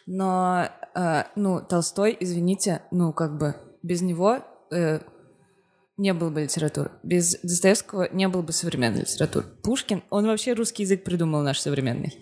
[0.07, 4.39] но, э, ну, Толстой, извините, ну, как бы, без него
[4.71, 5.01] э,
[5.99, 6.91] не было бы литературы.
[7.03, 9.47] Без Достоевского не было бы современной литературы.
[9.63, 12.15] Пушкин, он вообще русский язык придумал наш современный.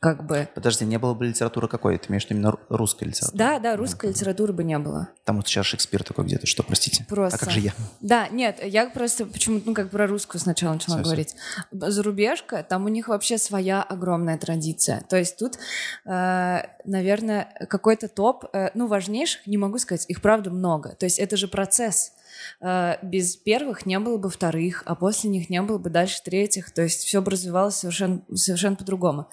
[0.00, 0.48] Как бы...
[0.54, 1.98] Подожди, не было бы литературы какой?
[1.98, 3.36] Ты имеешь в виду именно ру- русская литература?
[3.36, 5.08] Да, да, русской литературы бы не было.
[5.24, 7.04] Там вот сейчас Шекспир такой где-то, что, простите?
[7.08, 7.36] Просто.
[7.36, 7.72] А как же я?
[8.00, 11.04] Да, нет, я просто почему-то, ну, как про русскую сначала начала всё.
[11.04, 11.34] говорить.
[11.72, 15.02] Зарубежка, там у них вообще своя огромная традиция.
[15.08, 15.58] То есть тут,
[16.06, 20.90] э, наверное, какой-то топ, э, ну, важнейших, не могу сказать, их правда много.
[20.90, 22.12] То есть это же процесс.
[22.60, 26.70] Э, без первых не было бы вторых, а после них не было бы дальше третьих.
[26.70, 29.28] То есть все бы развивалось совершенно, совершенно по-другому.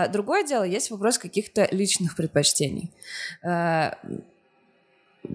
[0.00, 2.90] А другое дело, есть вопрос каких-то личных предпочтений.
[3.42, 3.92] Э,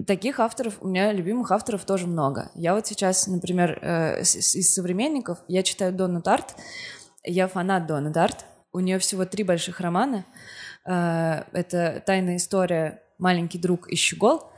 [0.08, 2.50] Таких авторов, у меня любимых авторов тоже много.
[2.56, 6.56] Я вот сейчас, например, э, из современников, я читаю Донну Тарт,
[7.22, 8.44] я фанат Донны Тарт.
[8.72, 10.26] У нее всего три больших романа.
[10.84, 14.50] Э, Это «Тайная история», «Маленький друг» и «Щегол».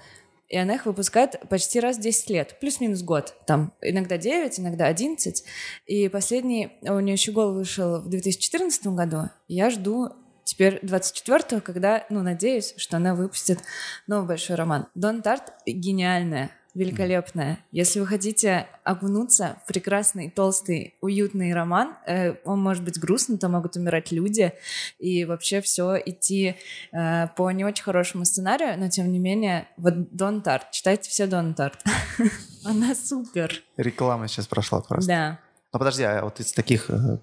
[0.49, 3.35] И она их выпускает почти раз в 10 лет, плюс-минус год.
[3.47, 5.45] Там иногда 9, иногда 11.
[5.87, 9.25] И последний у нее «Щегол» вышел в 2014 году.
[9.47, 10.11] Я жду
[10.45, 13.59] теперь 24-го, когда, ну, надеюсь, что она выпустит
[14.07, 14.89] новый большой роман.
[14.95, 17.59] Дон Тарт гениальная, великолепная.
[17.73, 23.53] Если вы хотите окунуться в прекрасный, толстый, уютный роман, э, он может быть грустный, там
[23.53, 24.53] могут умирать люди,
[24.99, 26.57] и вообще все идти
[26.93, 31.27] э, по не очень хорошему сценарию, но тем не менее, вот Дон Тарт, читайте все
[31.27, 31.83] Дон Тарт.
[32.65, 33.63] Она супер.
[33.77, 35.09] Реклама сейчас прошла просто.
[35.09, 35.39] Да.
[35.73, 37.19] Ну подожди, а вот из таких э,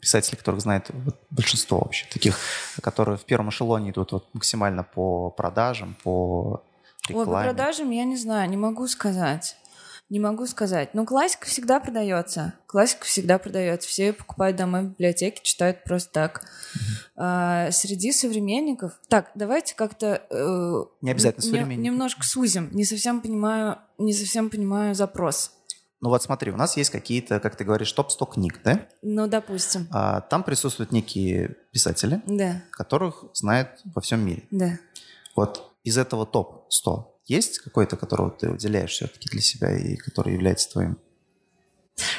[0.00, 2.38] писателей, которых знает вот большинство вообще, таких,
[2.80, 6.62] которые в первом эшелоне идут вот максимально по продажам, по
[7.10, 7.48] Ой, по рекламе.
[7.48, 9.56] продажам я не знаю, не могу сказать.
[10.10, 10.94] Не могу сказать.
[10.94, 12.54] Ну, классика всегда продается.
[12.66, 13.86] Классика всегда продается.
[13.90, 16.40] Все ее покупают домой в библиотеке, читают просто так.
[17.14, 18.92] А, среди современников...
[19.08, 20.22] Так, давайте как-то...
[20.30, 21.84] э, Не обязательно не- современников.
[21.92, 22.70] Немножко сузим.
[22.72, 25.52] Не совсем понимаю, не совсем понимаю запрос.
[26.00, 28.86] Ну вот смотри, у нас есть какие-то, как ты говоришь, топ-100 книг, да?
[29.02, 29.88] Ну, допустим.
[29.90, 34.44] А, там присутствуют некие писатели, Да, которых знают во всем мире.
[34.50, 34.78] да.
[35.36, 40.70] Вот из этого топ-100 есть какой-то, которого ты выделяешь все-таки для себя и который является
[40.70, 40.98] твоим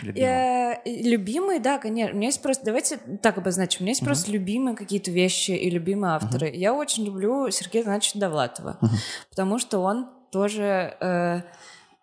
[0.01, 0.29] любимым?
[0.29, 2.13] Э, Любимые, да, конечно.
[2.13, 5.69] У меня есть просто, давайте так обозначим, у меня есть просто любимые какие-то вещи и
[5.69, 6.49] любимые авторы.
[6.55, 8.95] Я очень люблю Сергея Ивановича Довлатова, Мгм.
[9.29, 11.41] потому что он тоже, э,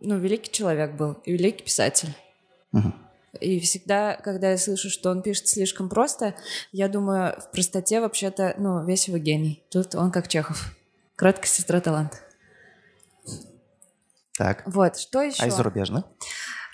[0.00, 2.10] ну, великий человек был и великий писатель.
[2.72, 2.94] Мгм.
[3.40, 6.34] И всегда, когда я слышу, что он пишет слишком просто,
[6.72, 9.62] я думаю, в простоте вообще-то, ну, весь его гений.
[9.70, 10.74] Тут он как Чехов.
[11.16, 12.22] Краткая сестра талант.
[14.36, 14.62] Так.
[14.66, 15.42] Вот, что еще?
[15.42, 16.04] А из зарубежных?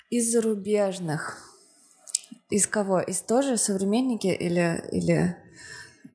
[0.09, 1.37] Из зарубежных.
[2.49, 2.99] Из кого?
[2.99, 4.83] Из тоже современники или...
[4.91, 5.37] или...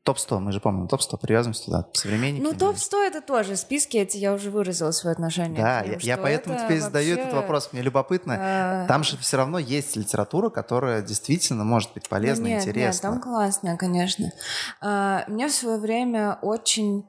[0.04, 1.88] Топ-100, мы же помним, топ-100, привязываемся туда.
[1.92, 2.42] Современники.
[2.42, 3.56] Ну, топ-100 это тоже.
[3.56, 5.62] Списки эти я уже выразила свое отношение.
[5.62, 7.70] Да, ним, я, я поэтому это тебе задаю этот вообще, вопрос.
[7.72, 8.84] Мне любопытно.
[8.84, 12.68] э, Там же все равно есть литература, которая действительно может быть ну, полезна, нет, Нет,
[12.68, 13.10] интересна.
[13.10, 14.32] там классно, конечно.
[14.80, 17.06] А, Меня в свое время очень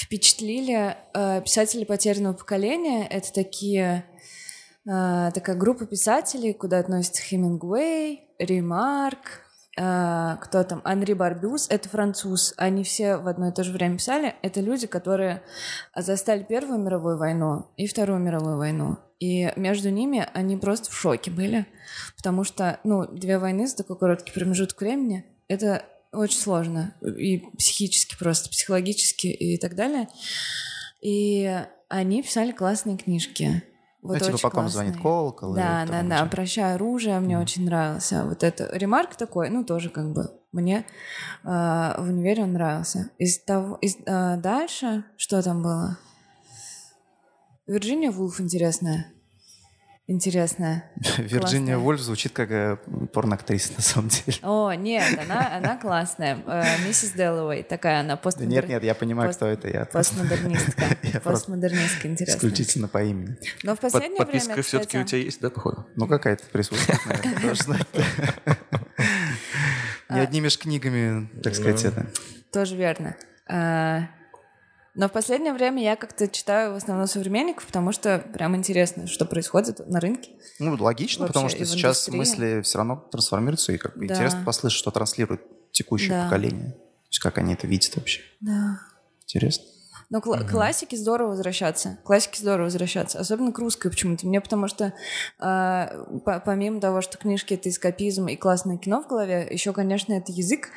[0.00, 3.06] впечатлили э, писатели потерянного поколения.
[3.06, 4.04] Это такие
[4.86, 9.42] э, такая группа писателей, куда относятся Хемингуэй, Ремарк,
[9.78, 12.54] э, кто там, Анри Барбюс, это француз.
[12.56, 14.34] Они все в одно и то же время писали.
[14.42, 15.42] Это люди, которые
[15.94, 18.96] застали Первую мировую войну и Вторую мировую войну.
[19.18, 21.66] И между ними они просто в шоке были,
[22.16, 26.94] потому что, ну, две войны за такой короткий промежуток времени— это очень сложно.
[27.02, 30.08] И психически просто, психологически и так далее.
[31.00, 33.62] И они писали классные книжки.
[34.02, 34.70] Вот ну, типа, очень по ком классные.
[34.70, 35.54] звонит колокол.
[35.54, 36.24] Да, да, да.
[36.26, 38.24] Прощай оружие, мне очень нравился.
[38.24, 38.68] Вот это.
[38.72, 40.86] Ремарк такой, ну, тоже как бы Мне
[41.44, 43.10] э, в универе он нравился.
[43.18, 45.98] Из того, из, э, дальше, что там было?
[47.66, 49.12] Вирджиния Вулф интересная.
[50.10, 50.90] Интересная.
[51.18, 51.78] Вирджиния.
[51.78, 52.78] Вольф звучит как э,
[53.12, 54.38] порноактриса на самом деле.
[54.42, 56.36] О, нет, она, она классная.
[56.48, 58.62] Э, Миссис Дэллоуэй, такая она Да постмодер...
[58.62, 59.68] нет, нет, я понимаю, пост- кто это.
[59.68, 60.82] Я постмодернистка.
[61.04, 62.36] Я просто Постмодернистка интересная.
[62.38, 63.36] исключительно по имени.
[63.62, 65.86] Но в Под- последнее подписка время, все-таки у кстати, тебя есть, да, походу?
[65.94, 67.86] Ну, какая-то присутствует, наверное, знать.
[70.10, 72.08] Не одними ж книгами, так сказать, это.
[72.52, 73.14] Тоже верно.
[75.00, 79.24] Но в последнее время я как-то читаю в основном современников, потому что прям интересно, что
[79.24, 80.32] происходит на рынке.
[80.58, 82.18] Ну, логично, Вообще, потому что сейчас индустрии.
[82.18, 84.12] мысли все равно трансформируются, и как бы Да.
[84.12, 85.40] интересно послышать, что транслирует
[85.72, 86.24] текущее Да.
[86.24, 86.72] поколение.
[86.72, 88.20] То есть как они это видят вообще.
[88.40, 88.78] Да.
[89.22, 89.64] Интересно.
[90.10, 91.96] Но кла- классике здорово возвращаться.
[92.04, 93.18] Классике здорово возвращаться.
[93.20, 94.26] Особенно к русской почему-то.
[94.26, 94.92] Мне потому что
[95.38, 95.86] а,
[96.26, 100.30] по- помимо того, что книжки— это эскапизм и классное кино в голове, еще, конечно, это
[100.30, 100.68] язык,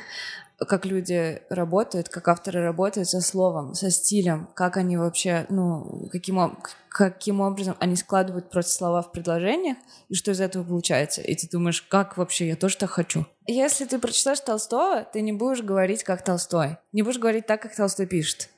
[0.65, 6.57] как люди работают, как авторы работают со словом, со стилем, как они вообще, ну, каким,
[6.89, 9.77] каким образом они складывают просто слова в предложениях,
[10.09, 11.21] и что из этого получается.
[11.21, 13.25] И ты думаешь, как вообще, я тоже так хочу.
[13.47, 16.77] Если ты прочитаешь Толстого, ты не будешь говорить, как Толстой.
[16.91, 18.49] Не будешь говорить так, как Толстой пишет.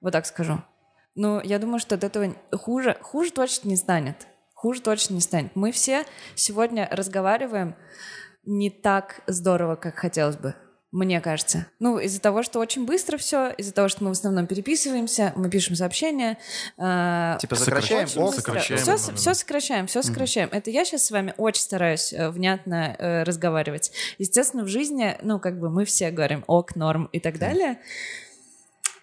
[0.00, 0.62] Вот так скажу.
[1.14, 4.26] Но я думаю, что от этого хуже, хуже точно не станет.
[4.52, 5.54] Хуже точно не станет.
[5.54, 7.76] Мы все сегодня разговариваем
[8.44, 10.54] не так здорово, как хотелось бы.
[10.94, 11.66] Мне кажется.
[11.80, 15.50] Ну, из-за того, что очень быстро все, из-за того, что мы в основном переписываемся, мы
[15.50, 16.38] пишем сообщения.
[16.78, 18.80] э, Типа Сокращаем, сокращаем, очень ок, сокращаем.
[18.80, 19.34] все, да, все да.
[19.34, 20.48] сокращаем, все сокращаем.
[20.52, 23.90] Это я сейчас с вами очень стараюсь э, внятно э, разговаривать.
[24.18, 27.80] Естественно, в жизни, ну, как бы мы все говорим ок, норм и так далее.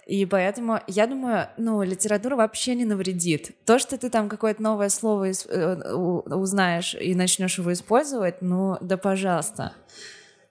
[0.08, 3.52] И поэтому, я думаю, ну, литература вообще не навредит.
[3.66, 8.78] То, что ты там какое-то новое слово ис- э, узнаешь и начнешь его использовать, ну,
[8.80, 9.74] да пожалуйста.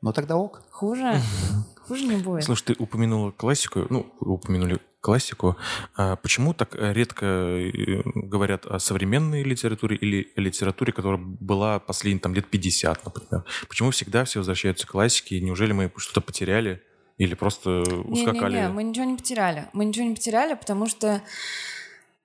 [0.03, 0.63] Ну тогда ок.
[0.71, 1.21] Хуже,
[1.87, 2.45] хуже не будет.
[2.45, 5.57] Слушай, ты упомянула классику, ну, упомянули классику.
[5.97, 12.21] А почему так редко э, говорят о современной литературе или о литературе, которая была последние
[12.21, 13.45] там лет 50, например?
[13.69, 15.41] Почему всегда все возвращаются к классике?
[15.41, 16.83] Неужели мы что-то потеряли
[17.19, 18.55] или просто ускакали?
[18.55, 19.69] Не-не-не, мы ничего не потеряли.
[19.73, 21.23] Мы ничего не потеряли, потому что...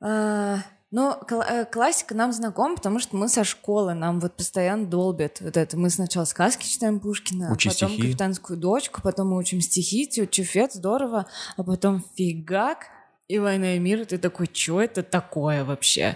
[0.01, 0.57] э,
[0.91, 5.41] ну, кла- э, классика нам знакома, потому что мы со школы, нам вот постоянно долбят
[5.41, 5.77] вот это.
[5.77, 8.01] Мы сначала сказки читаем Пушкина, Учи потом стихи.
[8.03, 12.87] «Капитанскую дочку», потом мы учим стихи, чуфет, здорово, а потом фигак,
[13.27, 16.15] и «Война и мир», и ты такой, что это такое вообще?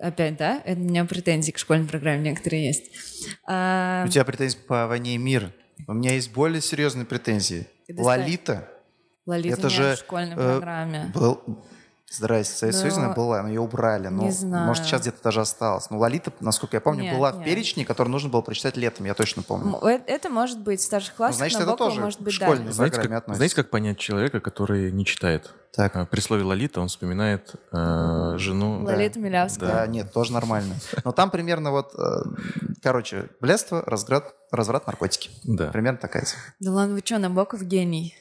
[0.00, 0.60] Опять, да?
[0.64, 2.90] Это у меня претензии к школьной программе некоторые есть.
[3.46, 5.52] А, У тебя претензии по войне и мир.
[5.86, 7.66] У меня есть более серьезные претензии.
[7.88, 8.68] Лолита
[9.26, 11.12] Лолита это же, в школьной э, программе.
[11.14, 11.40] был...
[12.16, 14.08] Здрасте, Союз, она была, но ее убрали.
[14.08, 14.66] Ну, Не знаю.
[14.66, 15.90] Может, сейчас где-то даже осталось.
[15.90, 17.44] Но Лолита, насколько я помню, Нет, была в нет.
[17.46, 19.78] перечне, который нужно было прочитать летом, я точно помню.
[19.82, 22.72] Э- Это может быть в старших классах, значит, но это тоже может быть школьный.
[22.72, 23.34] Знаете как, относится.
[23.34, 25.52] знаете, как понять человека, который не читает?
[25.74, 28.84] Так, А, При слове «Лолита» он вспоминает э, жену...
[28.84, 29.68] Лолита Милявская.
[29.68, 30.76] да, нет, тоже нормально.
[31.04, 32.22] Но там примерно вот, э,
[32.80, 35.30] короче, блядство, разврат, разврат, наркотики.
[35.42, 35.66] Да.
[35.72, 36.26] Примерно такая.
[36.60, 38.14] Да ладно, вы что, Набоков гений.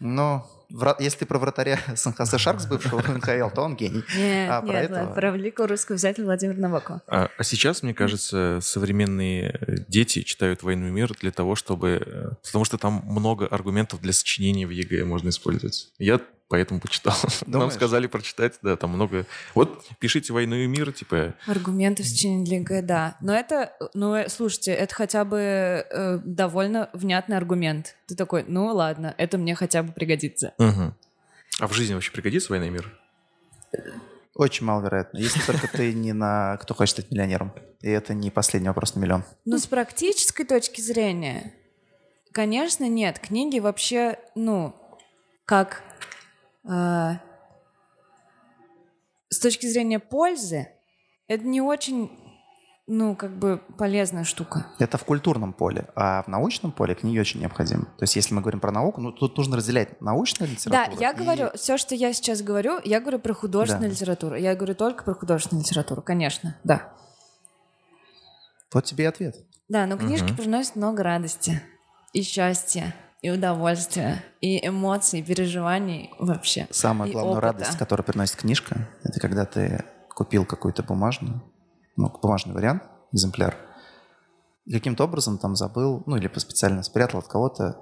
[0.00, 0.63] Но вра-
[0.98, 4.02] если ты про вратаря Сан-Хосе Шаркс бывшего НХЛ, то он гений.
[4.16, 4.98] Нет, А, про нет, этого?
[4.98, 7.02] ладно, про великого русского писателя Владимира Набокова.
[7.06, 12.02] А, а сейчас, мне кажется, современные э, дети читают «Войну и мир» для того, чтобы...
[12.04, 15.88] э, Потому что там много аргументов для сочинения в ЕГЭ можно использовать.
[15.98, 17.14] Я поэтому почитал.
[17.46, 17.74] Нам Думаешь?
[17.74, 19.26] сказали прочитать, да, там много...
[19.54, 21.34] Вот, пишите «Войну и мир», типа...
[21.46, 23.16] Аргументы в сочинении для ЕГЭ, да.
[23.20, 27.96] Но это, ну, э, слушайте, это хотя бы э, довольно внятный аргумент.
[28.06, 30.54] Ты такой, ну ладно, это мне хотя бы пригодится.
[30.58, 30.94] мгм.
[31.60, 32.98] А в жизни вообще пригодится «Война и мир»?
[34.34, 35.18] Очень маловероятно.
[35.18, 37.52] Если только ты не на «Кто хочет стать миллионером».
[37.80, 39.24] И это не последний вопрос на миллион.
[39.44, 41.54] Но с практической точки зрения,
[42.32, 43.20] конечно, нет.
[43.20, 44.74] Книги вообще, ну,
[45.44, 45.82] как
[46.64, 47.18] с
[49.40, 50.68] точки зрения пользы,
[51.26, 52.10] это не очень,
[52.86, 54.66] ну, как бы полезная штука.
[54.78, 55.86] Это в культурном поле.
[55.96, 57.84] А в научном поле книги очень необходимы.
[57.84, 61.00] То есть если мы говорим про науку, ну тут нужно разделять научную Да, литературу.
[61.00, 63.94] я и- говорю, все, что я сейчас говорю, я говорю про художественную Да.
[63.94, 64.36] литературу.
[64.36, 66.92] Я говорю только про художественную литературу, конечно, да.
[68.72, 69.36] Вот тебе и ответ.
[69.68, 70.36] Да, но книжки Мгм.
[70.36, 71.60] приносят много радости
[72.12, 72.94] и счастья,
[73.24, 76.66] и удовольствия, и эмоций, и переживаний вообще.
[76.70, 77.46] Самая главная опыта.
[77.46, 81.42] радость, которую приносит книжка, это когда ты купил какую-то бумажную,
[81.96, 82.82] ну, бумажный вариант,
[83.12, 83.56] экземпляр,
[84.66, 87.80] и каким-то образом там забыл, ну, или специально спрятал от кого-то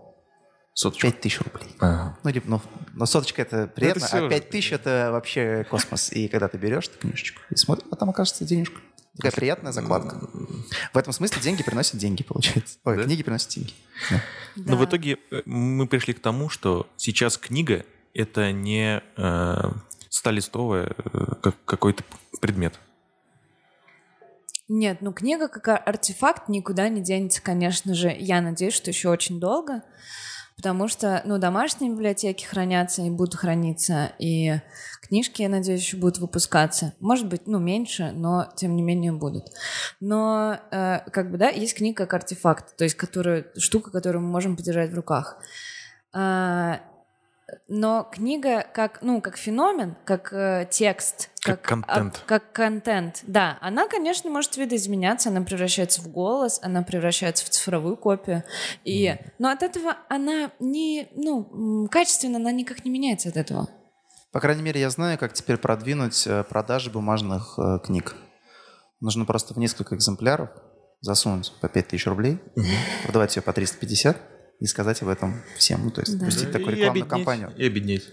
[0.74, 1.09] Соточку.
[1.09, 1.68] 5 тысяч рублей.
[1.81, 2.18] Ага.
[2.22, 2.61] Ну, либо, ну,
[2.94, 4.28] но соточка это приятно, всё а же.
[4.31, 6.12] 5 тысяч это вообще космос.
[6.12, 8.81] И когда ты берешь эту книжечку и смотришь, а там окажется денежка.
[9.16, 10.20] Такая приятная закладка.
[10.92, 12.79] В этом смысле деньги приносят деньги, получается.
[12.85, 13.04] Ой, Да?
[13.04, 13.75] книги приносят деньги.
[14.56, 14.73] Да.
[14.73, 17.85] Но в итоге э, мы пришли к тому, что сейчас книга—
[18.15, 19.54] это не э,
[20.08, 22.04] столистовая э, как какой-то
[22.40, 22.79] предмет.
[24.69, 28.15] Нет, ну книга как ар- артефакт никуда не денется, конечно же.
[28.19, 29.83] Я надеюсь, что еще очень долго,
[30.63, 34.60] потому что, ну, домашние библиотеки хранятся и будут храниться, и
[35.00, 36.94] книжки, я надеюсь, еще будут выпускаться.
[37.00, 39.48] Может быть, ну, меньше, но тем не менее будут.
[39.98, 44.29] Но, э, как бы, да, есть книга как артефакт, то есть которую, штука, которую мы
[44.29, 45.38] можем подержать в руках.
[46.13, 46.79] А,
[47.67, 52.20] но книга как, ну, как феномен, как э, текст, Как контент.
[52.24, 57.50] а, как контент, да, она, конечно, может видоизменяться, она превращается в голос, она превращается в
[57.50, 58.44] цифровую копию,
[58.84, 63.68] и, но от этого она не, ну, качественно она никак не меняется от этого.
[64.30, 68.14] По крайней мере, я знаю, как теперь продвинуть э, продажи бумажных э, книг.
[69.00, 70.50] Нужно просто в несколько экземпляров
[71.00, 72.38] засунуть по 5000 рублей,
[73.02, 74.16] продавать ее по 350
[74.60, 75.84] и сказать об этом всем.
[75.84, 76.24] Ну, то есть Да.
[76.24, 77.52] пустить Да, такую рекламную обеднеть, кампанию.
[77.56, 78.04] И обеднеть.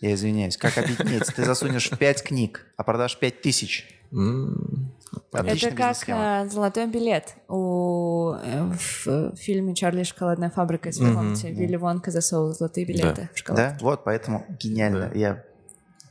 [0.00, 0.56] Я извиняюсь.
[0.56, 1.26] Как объединить?
[1.34, 3.86] Ты засунешь 5 книг, а продашь 5000.
[4.12, 4.92] М,
[5.32, 8.62] Отличная Это как э, золотой билет у, э,
[9.04, 13.56] в фильме «Charlie и шоколадная фабрика», если помните, Вилли Вонка засовывал золотые билеты в шоколад.
[13.58, 15.08] Да, вот, поэтому гениально.
[15.12, 15.18] Да.
[15.18, 15.44] Я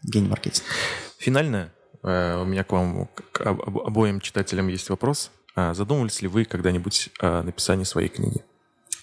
[0.03, 0.69] гений маркетинга.
[1.17, 1.71] Финально
[2.03, 5.31] э, у меня к вам, к об- об- обоим читателям есть вопрос.
[5.55, 8.43] А Задумывались ли вы когда-нибудь о написании своей книги?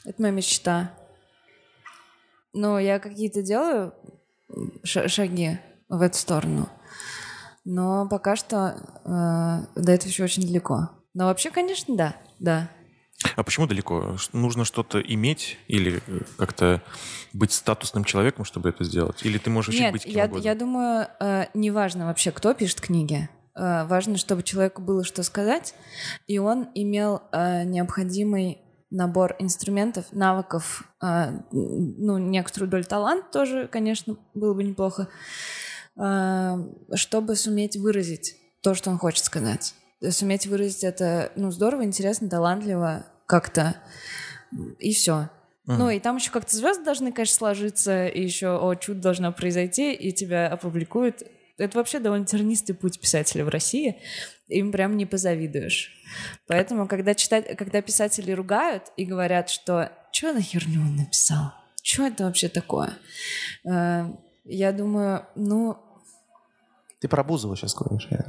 [0.06, 0.92] Это моя мечта.
[2.54, 3.92] Но я какие-то делаю
[4.84, 6.68] шаги в эту сторону.
[7.64, 10.90] Но пока что э, до этого еще очень далеко.
[11.14, 12.16] Но вообще, конечно, да.
[12.38, 12.70] Да.
[13.34, 14.16] А почему далеко?
[14.32, 16.82] Нужно что-то иметь или э, как-то
[17.32, 19.24] быть статусным человеком, чтобы это сделать?
[19.24, 20.44] Или ты можешь Нет, быть кем я, угодно?
[20.44, 23.28] я думаю, э, неважно вообще, кто пишет книги.
[23.56, 25.74] Э, важно, чтобы человеку было что сказать,
[26.26, 28.58] и он имел э, необходимый
[28.90, 35.08] набор инструментов, навыков, э, ну, некоторую долю таланта тоже, конечно, было бы неплохо,
[35.96, 36.54] э,
[36.94, 39.74] чтобы суметь выразить то, что он хочет сказать.
[40.10, 43.76] Суметь выразить это, ну, здорово, интересно, талантливо, как-то,
[44.78, 45.30] и все.
[45.64, 45.78] Мгм.
[45.78, 49.92] Ну, и там еще как-то звезды должны, конечно, сложиться, и еще, о, чудо должно произойти,
[49.92, 51.22] и тебя опубликуют.
[51.58, 54.00] Это вообще довольно тернистый путь писателя в России.
[54.48, 55.90] Им прям не позавидуешь.
[56.46, 61.52] Поэтому, когда, читать, когда писатели ругают и говорят, что что за херню он написал?
[61.82, 62.94] Что это вообще такое?
[63.64, 64.06] Э,
[64.44, 65.76] Я думаю, ну,
[67.00, 68.06] Ты про Бузову сейчас говоришь.
[68.10, 68.24] я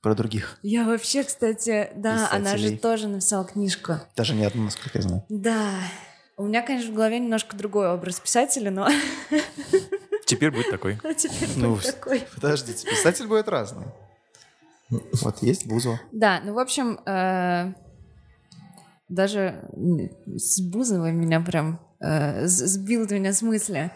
[0.00, 0.58] Про других.
[0.62, 2.78] я вообще, кстати, да, она же Писателей.
[2.78, 3.94] тоже написала книжку.
[4.16, 5.24] Даже не одну, насколько я знаю.
[5.28, 5.74] Да.
[6.36, 8.88] У меня, конечно, в голове немножко другой образ писателя, но
[10.26, 10.98] Теперь будет такой.
[11.16, 12.22] теперь Ну, вот такой.
[12.34, 13.84] Подождите, писатель будет разный.
[14.90, 16.00] Вот есть Бузова.
[16.12, 17.72] Да, ну, в общем, э,
[19.08, 19.68] даже
[20.26, 23.92] с Бузовой меня прям э, сбил ты меня с мысли.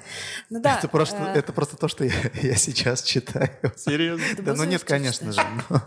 [0.51, 0.79] Ну да.
[0.79, 3.51] это, просто, э, это просто то, что я, я сейчас читаю.
[3.77, 4.25] Серьезно?
[4.37, 5.41] ты Да, ну Бузову нет, конечно же.
[5.69, 5.81] Ну,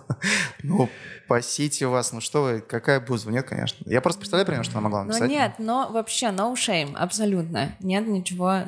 [0.63, 0.89] ну,
[1.25, 2.11] спасите вас.
[2.11, 3.31] Ну что вы, какая Бузова?
[3.31, 3.89] Нет, конечно.
[3.89, 5.29] Я просто представляю, примерно, что она могла Ну написать.
[5.29, 7.75] нет, но вообще no shame, абсолютно.
[7.79, 8.63] Нет ничего,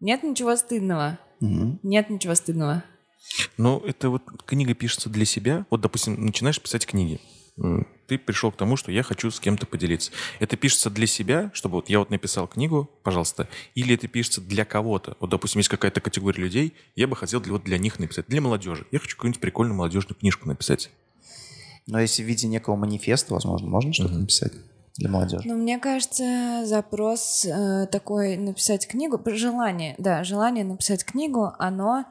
[0.00, 1.18] нет ничего стыдного.
[1.40, 2.82] Нет ничего стыдного.
[3.56, 5.66] Ну, это вот книга пишется для себя.
[5.70, 7.20] Вот, допустим, начинаешь писать книги.
[8.06, 10.12] Ты пришел к тому, что я хочу с кем-то поделиться.
[10.40, 14.64] Это пишется для себя, чтобы вот я вот написал книгу, пожалуйста, или это пишется для
[14.64, 15.16] кого-то.
[15.20, 18.40] Вот, допустим, есть какая-то категория людей, я бы хотел для, вот для них написать, для
[18.42, 18.86] молодежи.
[18.92, 20.90] Я хочу какую-нибудь прикольную молодежную книжку написать.
[21.86, 24.20] Но если в виде некого манифеста, возможно, можно что-то Мгм.
[24.22, 24.52] написать
[24.98, 25.48] для молодежи.
[25.48, 32.04] Ну, мне кажется, запрос э, такой написать книгу, желание, да, желание написать книгу, оно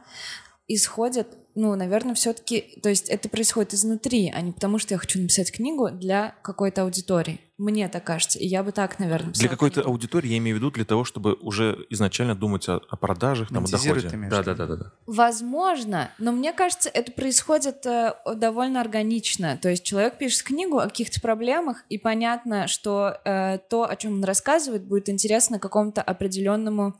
[0.67, 5.21] исходит, ну, наверное, все-таки, то есть это происходит изнутри, а не потому, что я хочу
[5.21, 7.39] написать книгу для какой-то аудитории.
[7.57, 9.89] Мне так кажется, и я бы так, наверное, Для какой-то книгу.
[9.89, 13.63] аудитории я имею в виду для того, чтобы уже изначально думать о, о продажах, там,
[13.63, 14.09] о доходе.
[14.29, 14.91] Да, да, да, да, да.
[15.05, 19.57] Возможно, но мне кажется, это происходит э, довольно органично.
[19.61, 24.15] То есть человек пишет книгу о каких-то проблемах, и понятно, что э, то, о чем
[24.15, 26.95] он рассказывает, будет интересно какому-то определенному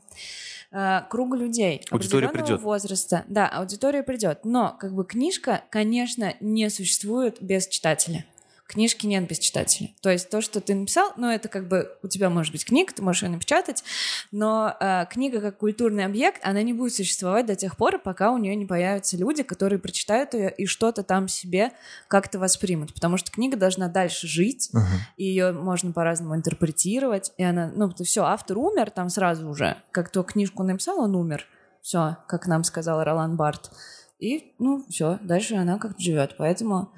[0.72, 1.82] э, кругу людей.
[1.90, 2.64] Аудитория определенного придет.
[2.64, 3.24] возраста.
[3.28, 4.44] Да, аудитория придет.
[4.44, 8.24] Но как бы книжка, конечно, не существует без читателя.
[8.66, 9.90] Книжки нет без читателя.
[10.02, 12.92] То есть то, что ты написал, ну это как бы у тебя может быть книга,
[12.92, 13.84] ты можешь ее напечатать,
[14.32, 18.38] но э, книга как культурный объект, она не будет существовать до тех пор, пока у
[18.38, 21.70] нее не появятся люди, которые прочитают ее и что-то там себе
[22.08, 22.92] как-то воспримут.
[22.92, 24.70] Потому что книга должна дальше жить,
[25.16, 27.32] и ее можно по-разному интерпретировать.
[27.36, 29.76] И она, ну, все, автор умер там сразу уже.
[29.92, 31.46] Как то книжку написал, он умер.
[31.82, 33.70] Все, как нам сказал Ролан Барт.
[34.18, 36.36] И, ну, все, дальше она как-то живет.
[36.36, 36.92] Поэтому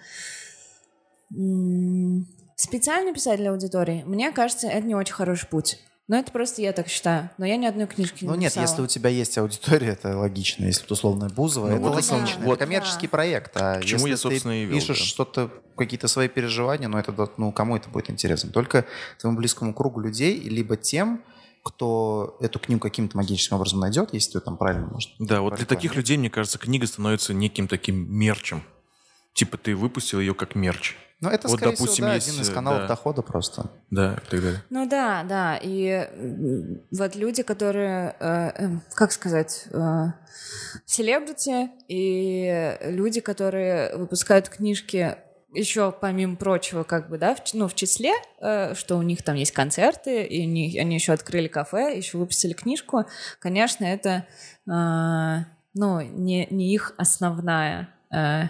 [1.31, 5.79] специально писать для аудитории, мне кажется, это не очень хороший путь.
[6.09, 7.29] Но это просто я так считаю.
[7.37, 10.65] Но я ни одной книжки не Ну нет, если у тебя есть аудитория, это логично.
[10.65, 12.19] Если это условная Бузова, Ну это вот логично.
[12.39, 12.47] да.
[12.47, 12.55] Вот.
[12.55, 13.55] Это коммерческий проект.
[13.57, 15.05] А К чему если я, собственно, ты и вел, пишешь да.
[15.05, 18.51] что-то, какие-то свои переживания, ну это, да, ну кому это будет интересно?
[18.51, 18.87] Только
[19.21, 21.23] твоему близкому кругу людей, либо тем,
[21.63, 25.11] кто эту книгу каким-то магическим образом найдет, если ты там правильно, может.
[25.19, 28.63] Да, вот для таких людей, мне кажется, книга становится неким таким мерчем.
[29.39, 30.97] Типа ты выпустил ее как мерч.
[31.21, 32.89] Ну это, Вот, скорее допустим, всего, да, есть, один из э, каналов да.
[32.89, 33.71] дохода просто.
[33.89, 34.63] Да, и так далее.
[34.69, 35.61] Ну да, да.
[35.63, 36.09] И
[36.91, 40.07] вот люди, которые, э, эм, как сказать, э,
[40.87, 45.19] селебрити и люди, которые выпускают книжки
[45.55, 49.37] еще помимо прочего, как бы, да, в, ну, в числе, э, что у них там
[49.37, 53.05] есть концерты, и они, они еще открыли кафе, еще выпустили книжку,
[53.39, 54.27] конечно, это,
[54.67, 58.45] э, ну, не, не их основная э,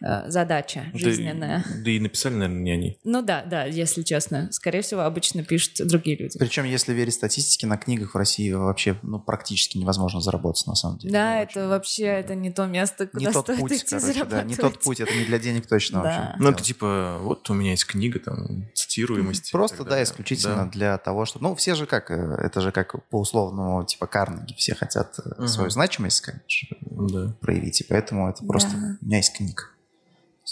[0.00, 1.64] э, задача Да и- жизненная.
[1.84, 2.98] Да и, написали, наверное, не они.
[3.04, 4.48] Ну да, да, если честно.
[4.52, 6.38] Скорее всего, обычно пишут другие люди.
[6.38, 10.98] Причем, если верить статистике, на книгах в России вообще ну, практически невозможно заработать, на самом
[10.98, 11.12] деле.
[11.12, 13.84] Да, Ну, это очень- вообще это не то место, куда не тот стоит путь, идти
[13.98, 14.60] короче, да, не зарабатывать.
[14.60, 16.04] тот путь, это не для денег точно Да.
[16.04, 16.34] вообще.
[16.42, 19.50] Ну, это типа, вот у меня есть книга, там, цитируемость.
[19.52, 20.70] Просто, да, исключительно Да.
[20.70, 21.44] для того, чтобы...
[21.48, 25.48] Ну, все же как, э, это же как по условному, типа, Карнеги, все хотят Мгм.
[25.48, 27.34] свою значимость, конечно, Да.
[27.40, 28.70] проявить, и поэтому это просто...
[28.76, 28.89] Да.
[29.00, 29.64] У меня есть книга.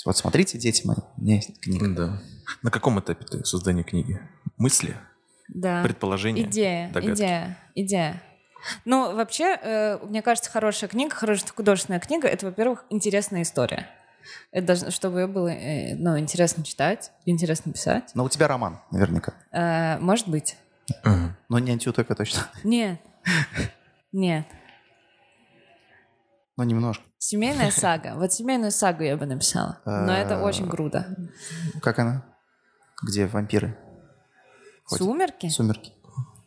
[0.04, 1.88] Вот смотрите, дети мои, у меня есть книга.
[1.88, 2.22] Да.
[2.62, 4.20] На каком этапе ты создания книги?
[4.56, 4.96] Мысли?
[5.48, 5.82] Да.
[5.82, 6.42] Предположения?
[6.42, 7.18] Идея, догадки?
[7.18, 8.22] идея, идея.
[8.84, 13.88] Ну, вообще, э, мне кажется, хорошая книга, хорошая художественная книга— это, во-первых, интересная история.
[14.50, 18.10] Это должно, чтобы ее было э, ну, интересно читать, интересно писать.
[18.14, 19.34] Но у тебя роман, наверняка.
[19.52, 20.56] Э, может быть.
[21.04, 22.42] Но не антиутопия точно.
[22.64, 23.00] Нет.
[24.12, 24.46] Нет.
[26.58, 27.04] Ну, немножко.
[27.18, 28.14] Семейная сага.
[28.16, 29.80] Вот семейную сагу я бы написала.
[29.86, 31.16] Но это очень круто.
[31.80, 32.24] Как она?
[33.02, 33.78] Где вампиры?
[34.86, 35.48] Сумерки?
[35.48, 35.92] Сумерки.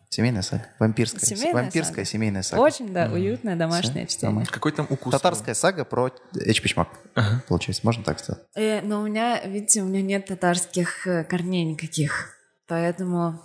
[0.09, 0.65] Семейная сага.
[0.79, 1.21] Вампирская.
[1.21, 2.05] Семейная Вампирская сага.
[2.05, 2.59] семейная сага.
[2.59, 4.29] Очень, да, уютное домашнее Всё, чтение.
[4.31, 4.51] нормально.
[4.51, 5.13] Какой там укус?
[5.13, 6.89] Татарская сага про Эчпичмак.
[7.15, 7.41] Ага.
[7.47, 8.43] Получается, можно так сказать?
[8.55, 12.35] Э, но у меня, видите, у меня нет татарских э, корней никаких.
[12.67, 13.41] Поэтому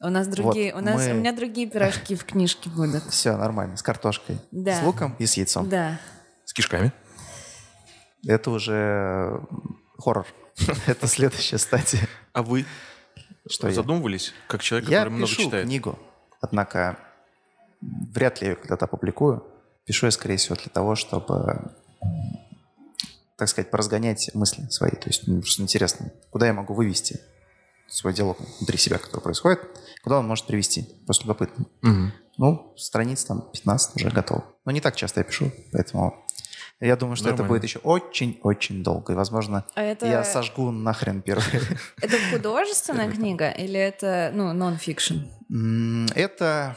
[0.00, 3.04] у нас другие, у нас мы- у меня другие пирожки в книжке будут.
[3.10, 4.80] Все нормально, с картошкой, Да.
[4.80, 5.68] с луком и с яйцом.
[5.68, 5.98] Да.
[6.44, 6.92] С кишками?
[8.26, 9.38] Это уже э,
[9.98, 10.26] хоррор.
[10.86, 12.06] Это следующая стадия.
[12.32, 12.64] А вы
[13.48, 13.74] Что я?
[13.74, 15.64] задумывались, как человек, Я который много пишу читает?
[15.66, 15.98] книгу,
[16.40, 16.98] однако
[17.80, 19.44] вряд ли я ее когда-то опубликую.
[19.84, 21.72] Пишу я, скорее всего, для того, чтобы,
[23.36, 24.92] так сказать, поразгонять мысли свои.
[24.92, 27.20] То есть, мне просто интересно, куда я могу вывести
[27.88, 29.60] свой диалог внутри себя, который происходит,
[30.04, 30.86] куда он может привести.
[31.06, 31.64] Просто любопытно.
[31.82, 32.12] Мгм.
[32.36, 34.44] Ну, страниц там 15 уже готов.
[34.64, 36.24] Но не так часто я пишу, поэтому
[36.80, 37.54] я думаю, что это Нормально.
[37.54, 39.12] будет еще очень-очень долго.
[39.12, 41.44] И, возможно, А это, я сожгу нахрен первый.
[42.02, 45.20] это художественная книга или это, ну, нон-фикшн?
[46.14, 46.76] Это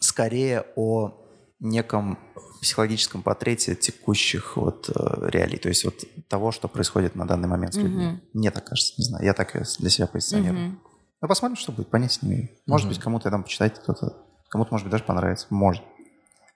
[0.00, 1.20] скорее о
[1.60, 2.18] неком
[2.62, 7.74] психологическом портрете текущих вот э, реалий, то есть вот того, что происходит на данный момент
[7.74, 8.20] с людьми.
[8.32, 10.78] Мне так кажется, не знаю, я так для себя позиционирую.
[11.24, 12.48] Ну, посмотрим, что будет, понятия не имею.
[12.66, 12.94] Может Мгм.
[12.94, 14.14] быть, кому-то я дам почитать, кто-то,
[14.50, 15.82] кому-то, может быть, даже понравится, может.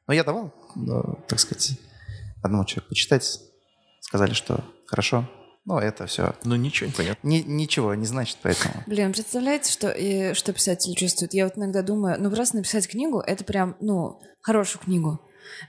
[0.06, 1.78] Но я давал, э, так сказать,
[2.42, 3.40] одному человеку почитать,
[4.00, 5.26] сказали, что хорошо,
[5.64, 7.26] но это все Ну, ничего не понятно.
[7.26, 8.74] ничего не значит, поэтому...
[8.86, 11.32] Блин, представляете, что, и, что писатель чувствует?
[11.32, 15.18] Я вот иногда думаю, ну просто написать книгу— это прям, ну, хорошую книгу.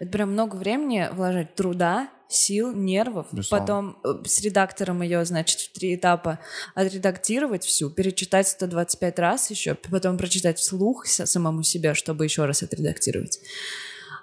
[0.01, 3.65] Это прям много времени вложить труда, сил, нервов, Безусловно.
[3.65, 6.39] потом э, с редактором ее, значит, в три этапа
[6.75, 13.39] отредактировать всю, перечитать 125 раз еще, потом прочитать вслух самому себе, чтобы еще раз отредактировать.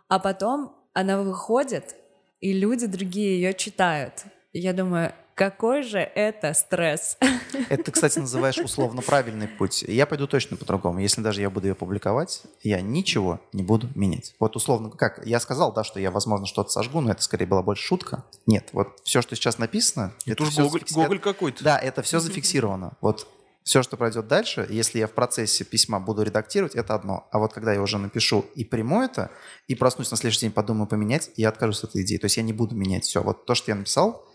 [0.09, 1.97] А потом она выходит,
[2.41, 4.25] и люди другие ее читают.
[4.53, 7.19] Я думаю, какой же это стресс.
[7.69, 9.83] Это ты, кстати, называешь условно правильный путь.
[9.83, 10.99] Я пойду точно по-другому.
[10.99, 14.35] Если даже я буду ее публиковать, я ничего не буду менять.
[14.41, 17.63] Вот условно, как я сказал, да, что я, возможно, что-то сожгу, но это скорее была
[17.63, 18.25] больше шутка.
[18.47, 21.63] Нет, вот все, что сейчас написано, Это уж всё Гоголь, зафикси- Гоголь какой-то.
[21.63, 22.97] Да, это все зафиксировано.
[23.03, 23.27] Вот
[23.63, 27.27] все, что пройдет дальше, если я в процессе письма буду редактировать, это одно.
[27.31, 29.31] А вот когда я уже напишу и приму это,
[29.67, 32.17] и проснусь на следующий день, подумаю поменять, я откажусь от этой идеи.
[32.17, 33.23] То есть я не буду менять все.
[33.23, 34.26] Вот то, что я написал,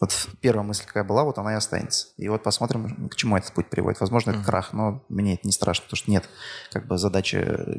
[0.00, 2.08] вот первая мысль, какая была, вот она и останется.
[2.16, 4.00] И вот посмотрим, к чему этот путь приводит.
[4.00, 4.46] Возможно, это Мгм.
[4.46, 6.28] крах, но мне это не страшно, потому что нет
[6.72, 7.38] как бы задачи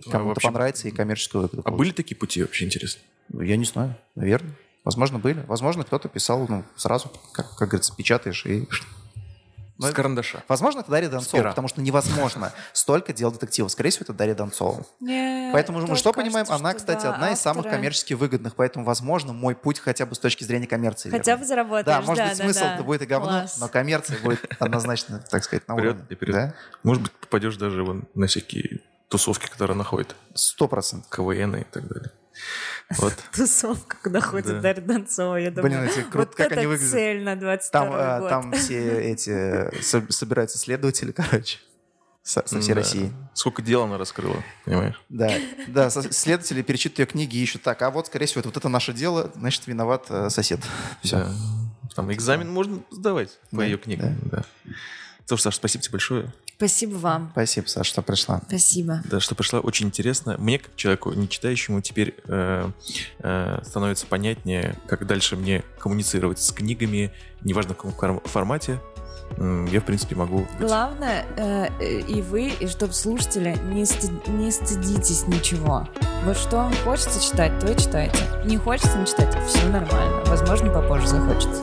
[0.09, 1.79] кому-то вообще- понравится и коммерческую выгоду А получить.
[1.79, 3.01] были такие пути вообще, интересно?
[3.33, 4.55] Я не знаю, наверное.
[4.85, 5.41] Возможно, были.
[5.47, 8.67] Возможно, кто-то писал, ну, сразу, как, как говорится, печатаешь и...
[9.83, 10.43] Но С это- карандаша.
[10.47, 13.71] Возможно, это Дарья Донцова, потому что невозможно столько делать детективов.
[13.71, 14.85] Скорее всего, это Дарья Донцова.
[14.99, 16.45] Мне Поэтому мы что понимаем?
[16.49, 20.15] Она, что кстати, да, одна из самых коммерчески выгодных, поэтому, возможно, мой путь хотя бы
[20.15, 21.09] с точки зрения коммерции.
[21.09, 21.41] Хотя верный.
[21.43, 22.73] бы заработаешь, Да, может да, быть, да, смысл да.
[22.75, 23.57] это будет и говно, Класс.
[23.59, 26.05] но коммерция будет однозначно, так сказать, на Вперед уровне.
[26.09, 26.33] и вперед.
[26.35, 26.53] Да?
[26.83, 28.79] Может быть, попадешь даже вон на всякие
[29.09, 31.09] тусовки, которые находят Сто процентов.
[31.11, 32.11] КВН и так далее.
[32.97, 33.13] Вот.
[33.33, 34.59] Тусовка, куда ходит Да.
[34.61, 35.71] Дарья Донцова, я думаю.
[35.71, 36.91] Блин, эти круто, вот как это они выглядят.
[36.91, 38.29] цель на 22 Там, а, год.
[38.29, 41.59] там все эти со- собираются следователи, короче,
[42.23, 42.79] со, со всей Да.
[42.81, 43.13] России.
[43.33, 45.01] Сколько дел она раскрыла, понимаешь?
[45.09, 45.31] Да,
[45.67, 48.69] да, следователи перечитывают ее книги и ищут так, а вот, скорее всего, это вот это
[48.69, 50.59] наше дело, значит, виноват э, сосед.
[51.01, 51.17] Все.
[51.17, 51.31] Да.
[51.95, 54.17] Там экзамен можно сдавать по Да, ее книгам.
[54.31, 54.43] Да.
[55.25, 56.33] Слушай, Саш, спасибо тебе большое.
[56.63, 57.29] Спасибо вам.
[57.33, 58.41] Спасибо, Саша, что пришла.
[58.47, 59.01] Спасибо.
[59.05, 60.35] Да, что пришла, очень интересно.
[60.37, 62.69] Мне, как человеку не читающему, теперь э,
[63.19, 67.11] э, становится понятнее, как дальше мне коммуницировать с книгами,
[67.43, 68.79] неважно в каком фор- формате.
[69.71, 70.39] Я, в принципе, могу...
[70.39, 75.87] быть- Главное, э, э, и вы, и чтобы слушатели, не, стыд- не стыдитесь ничего.
[76.23, 78.19] Вот что вам хочется читать, то и читайте.
[78.45, 80.23] Не хочется не читать, все нормально.
[80.27, 81.61] Возможно, попозже захочется.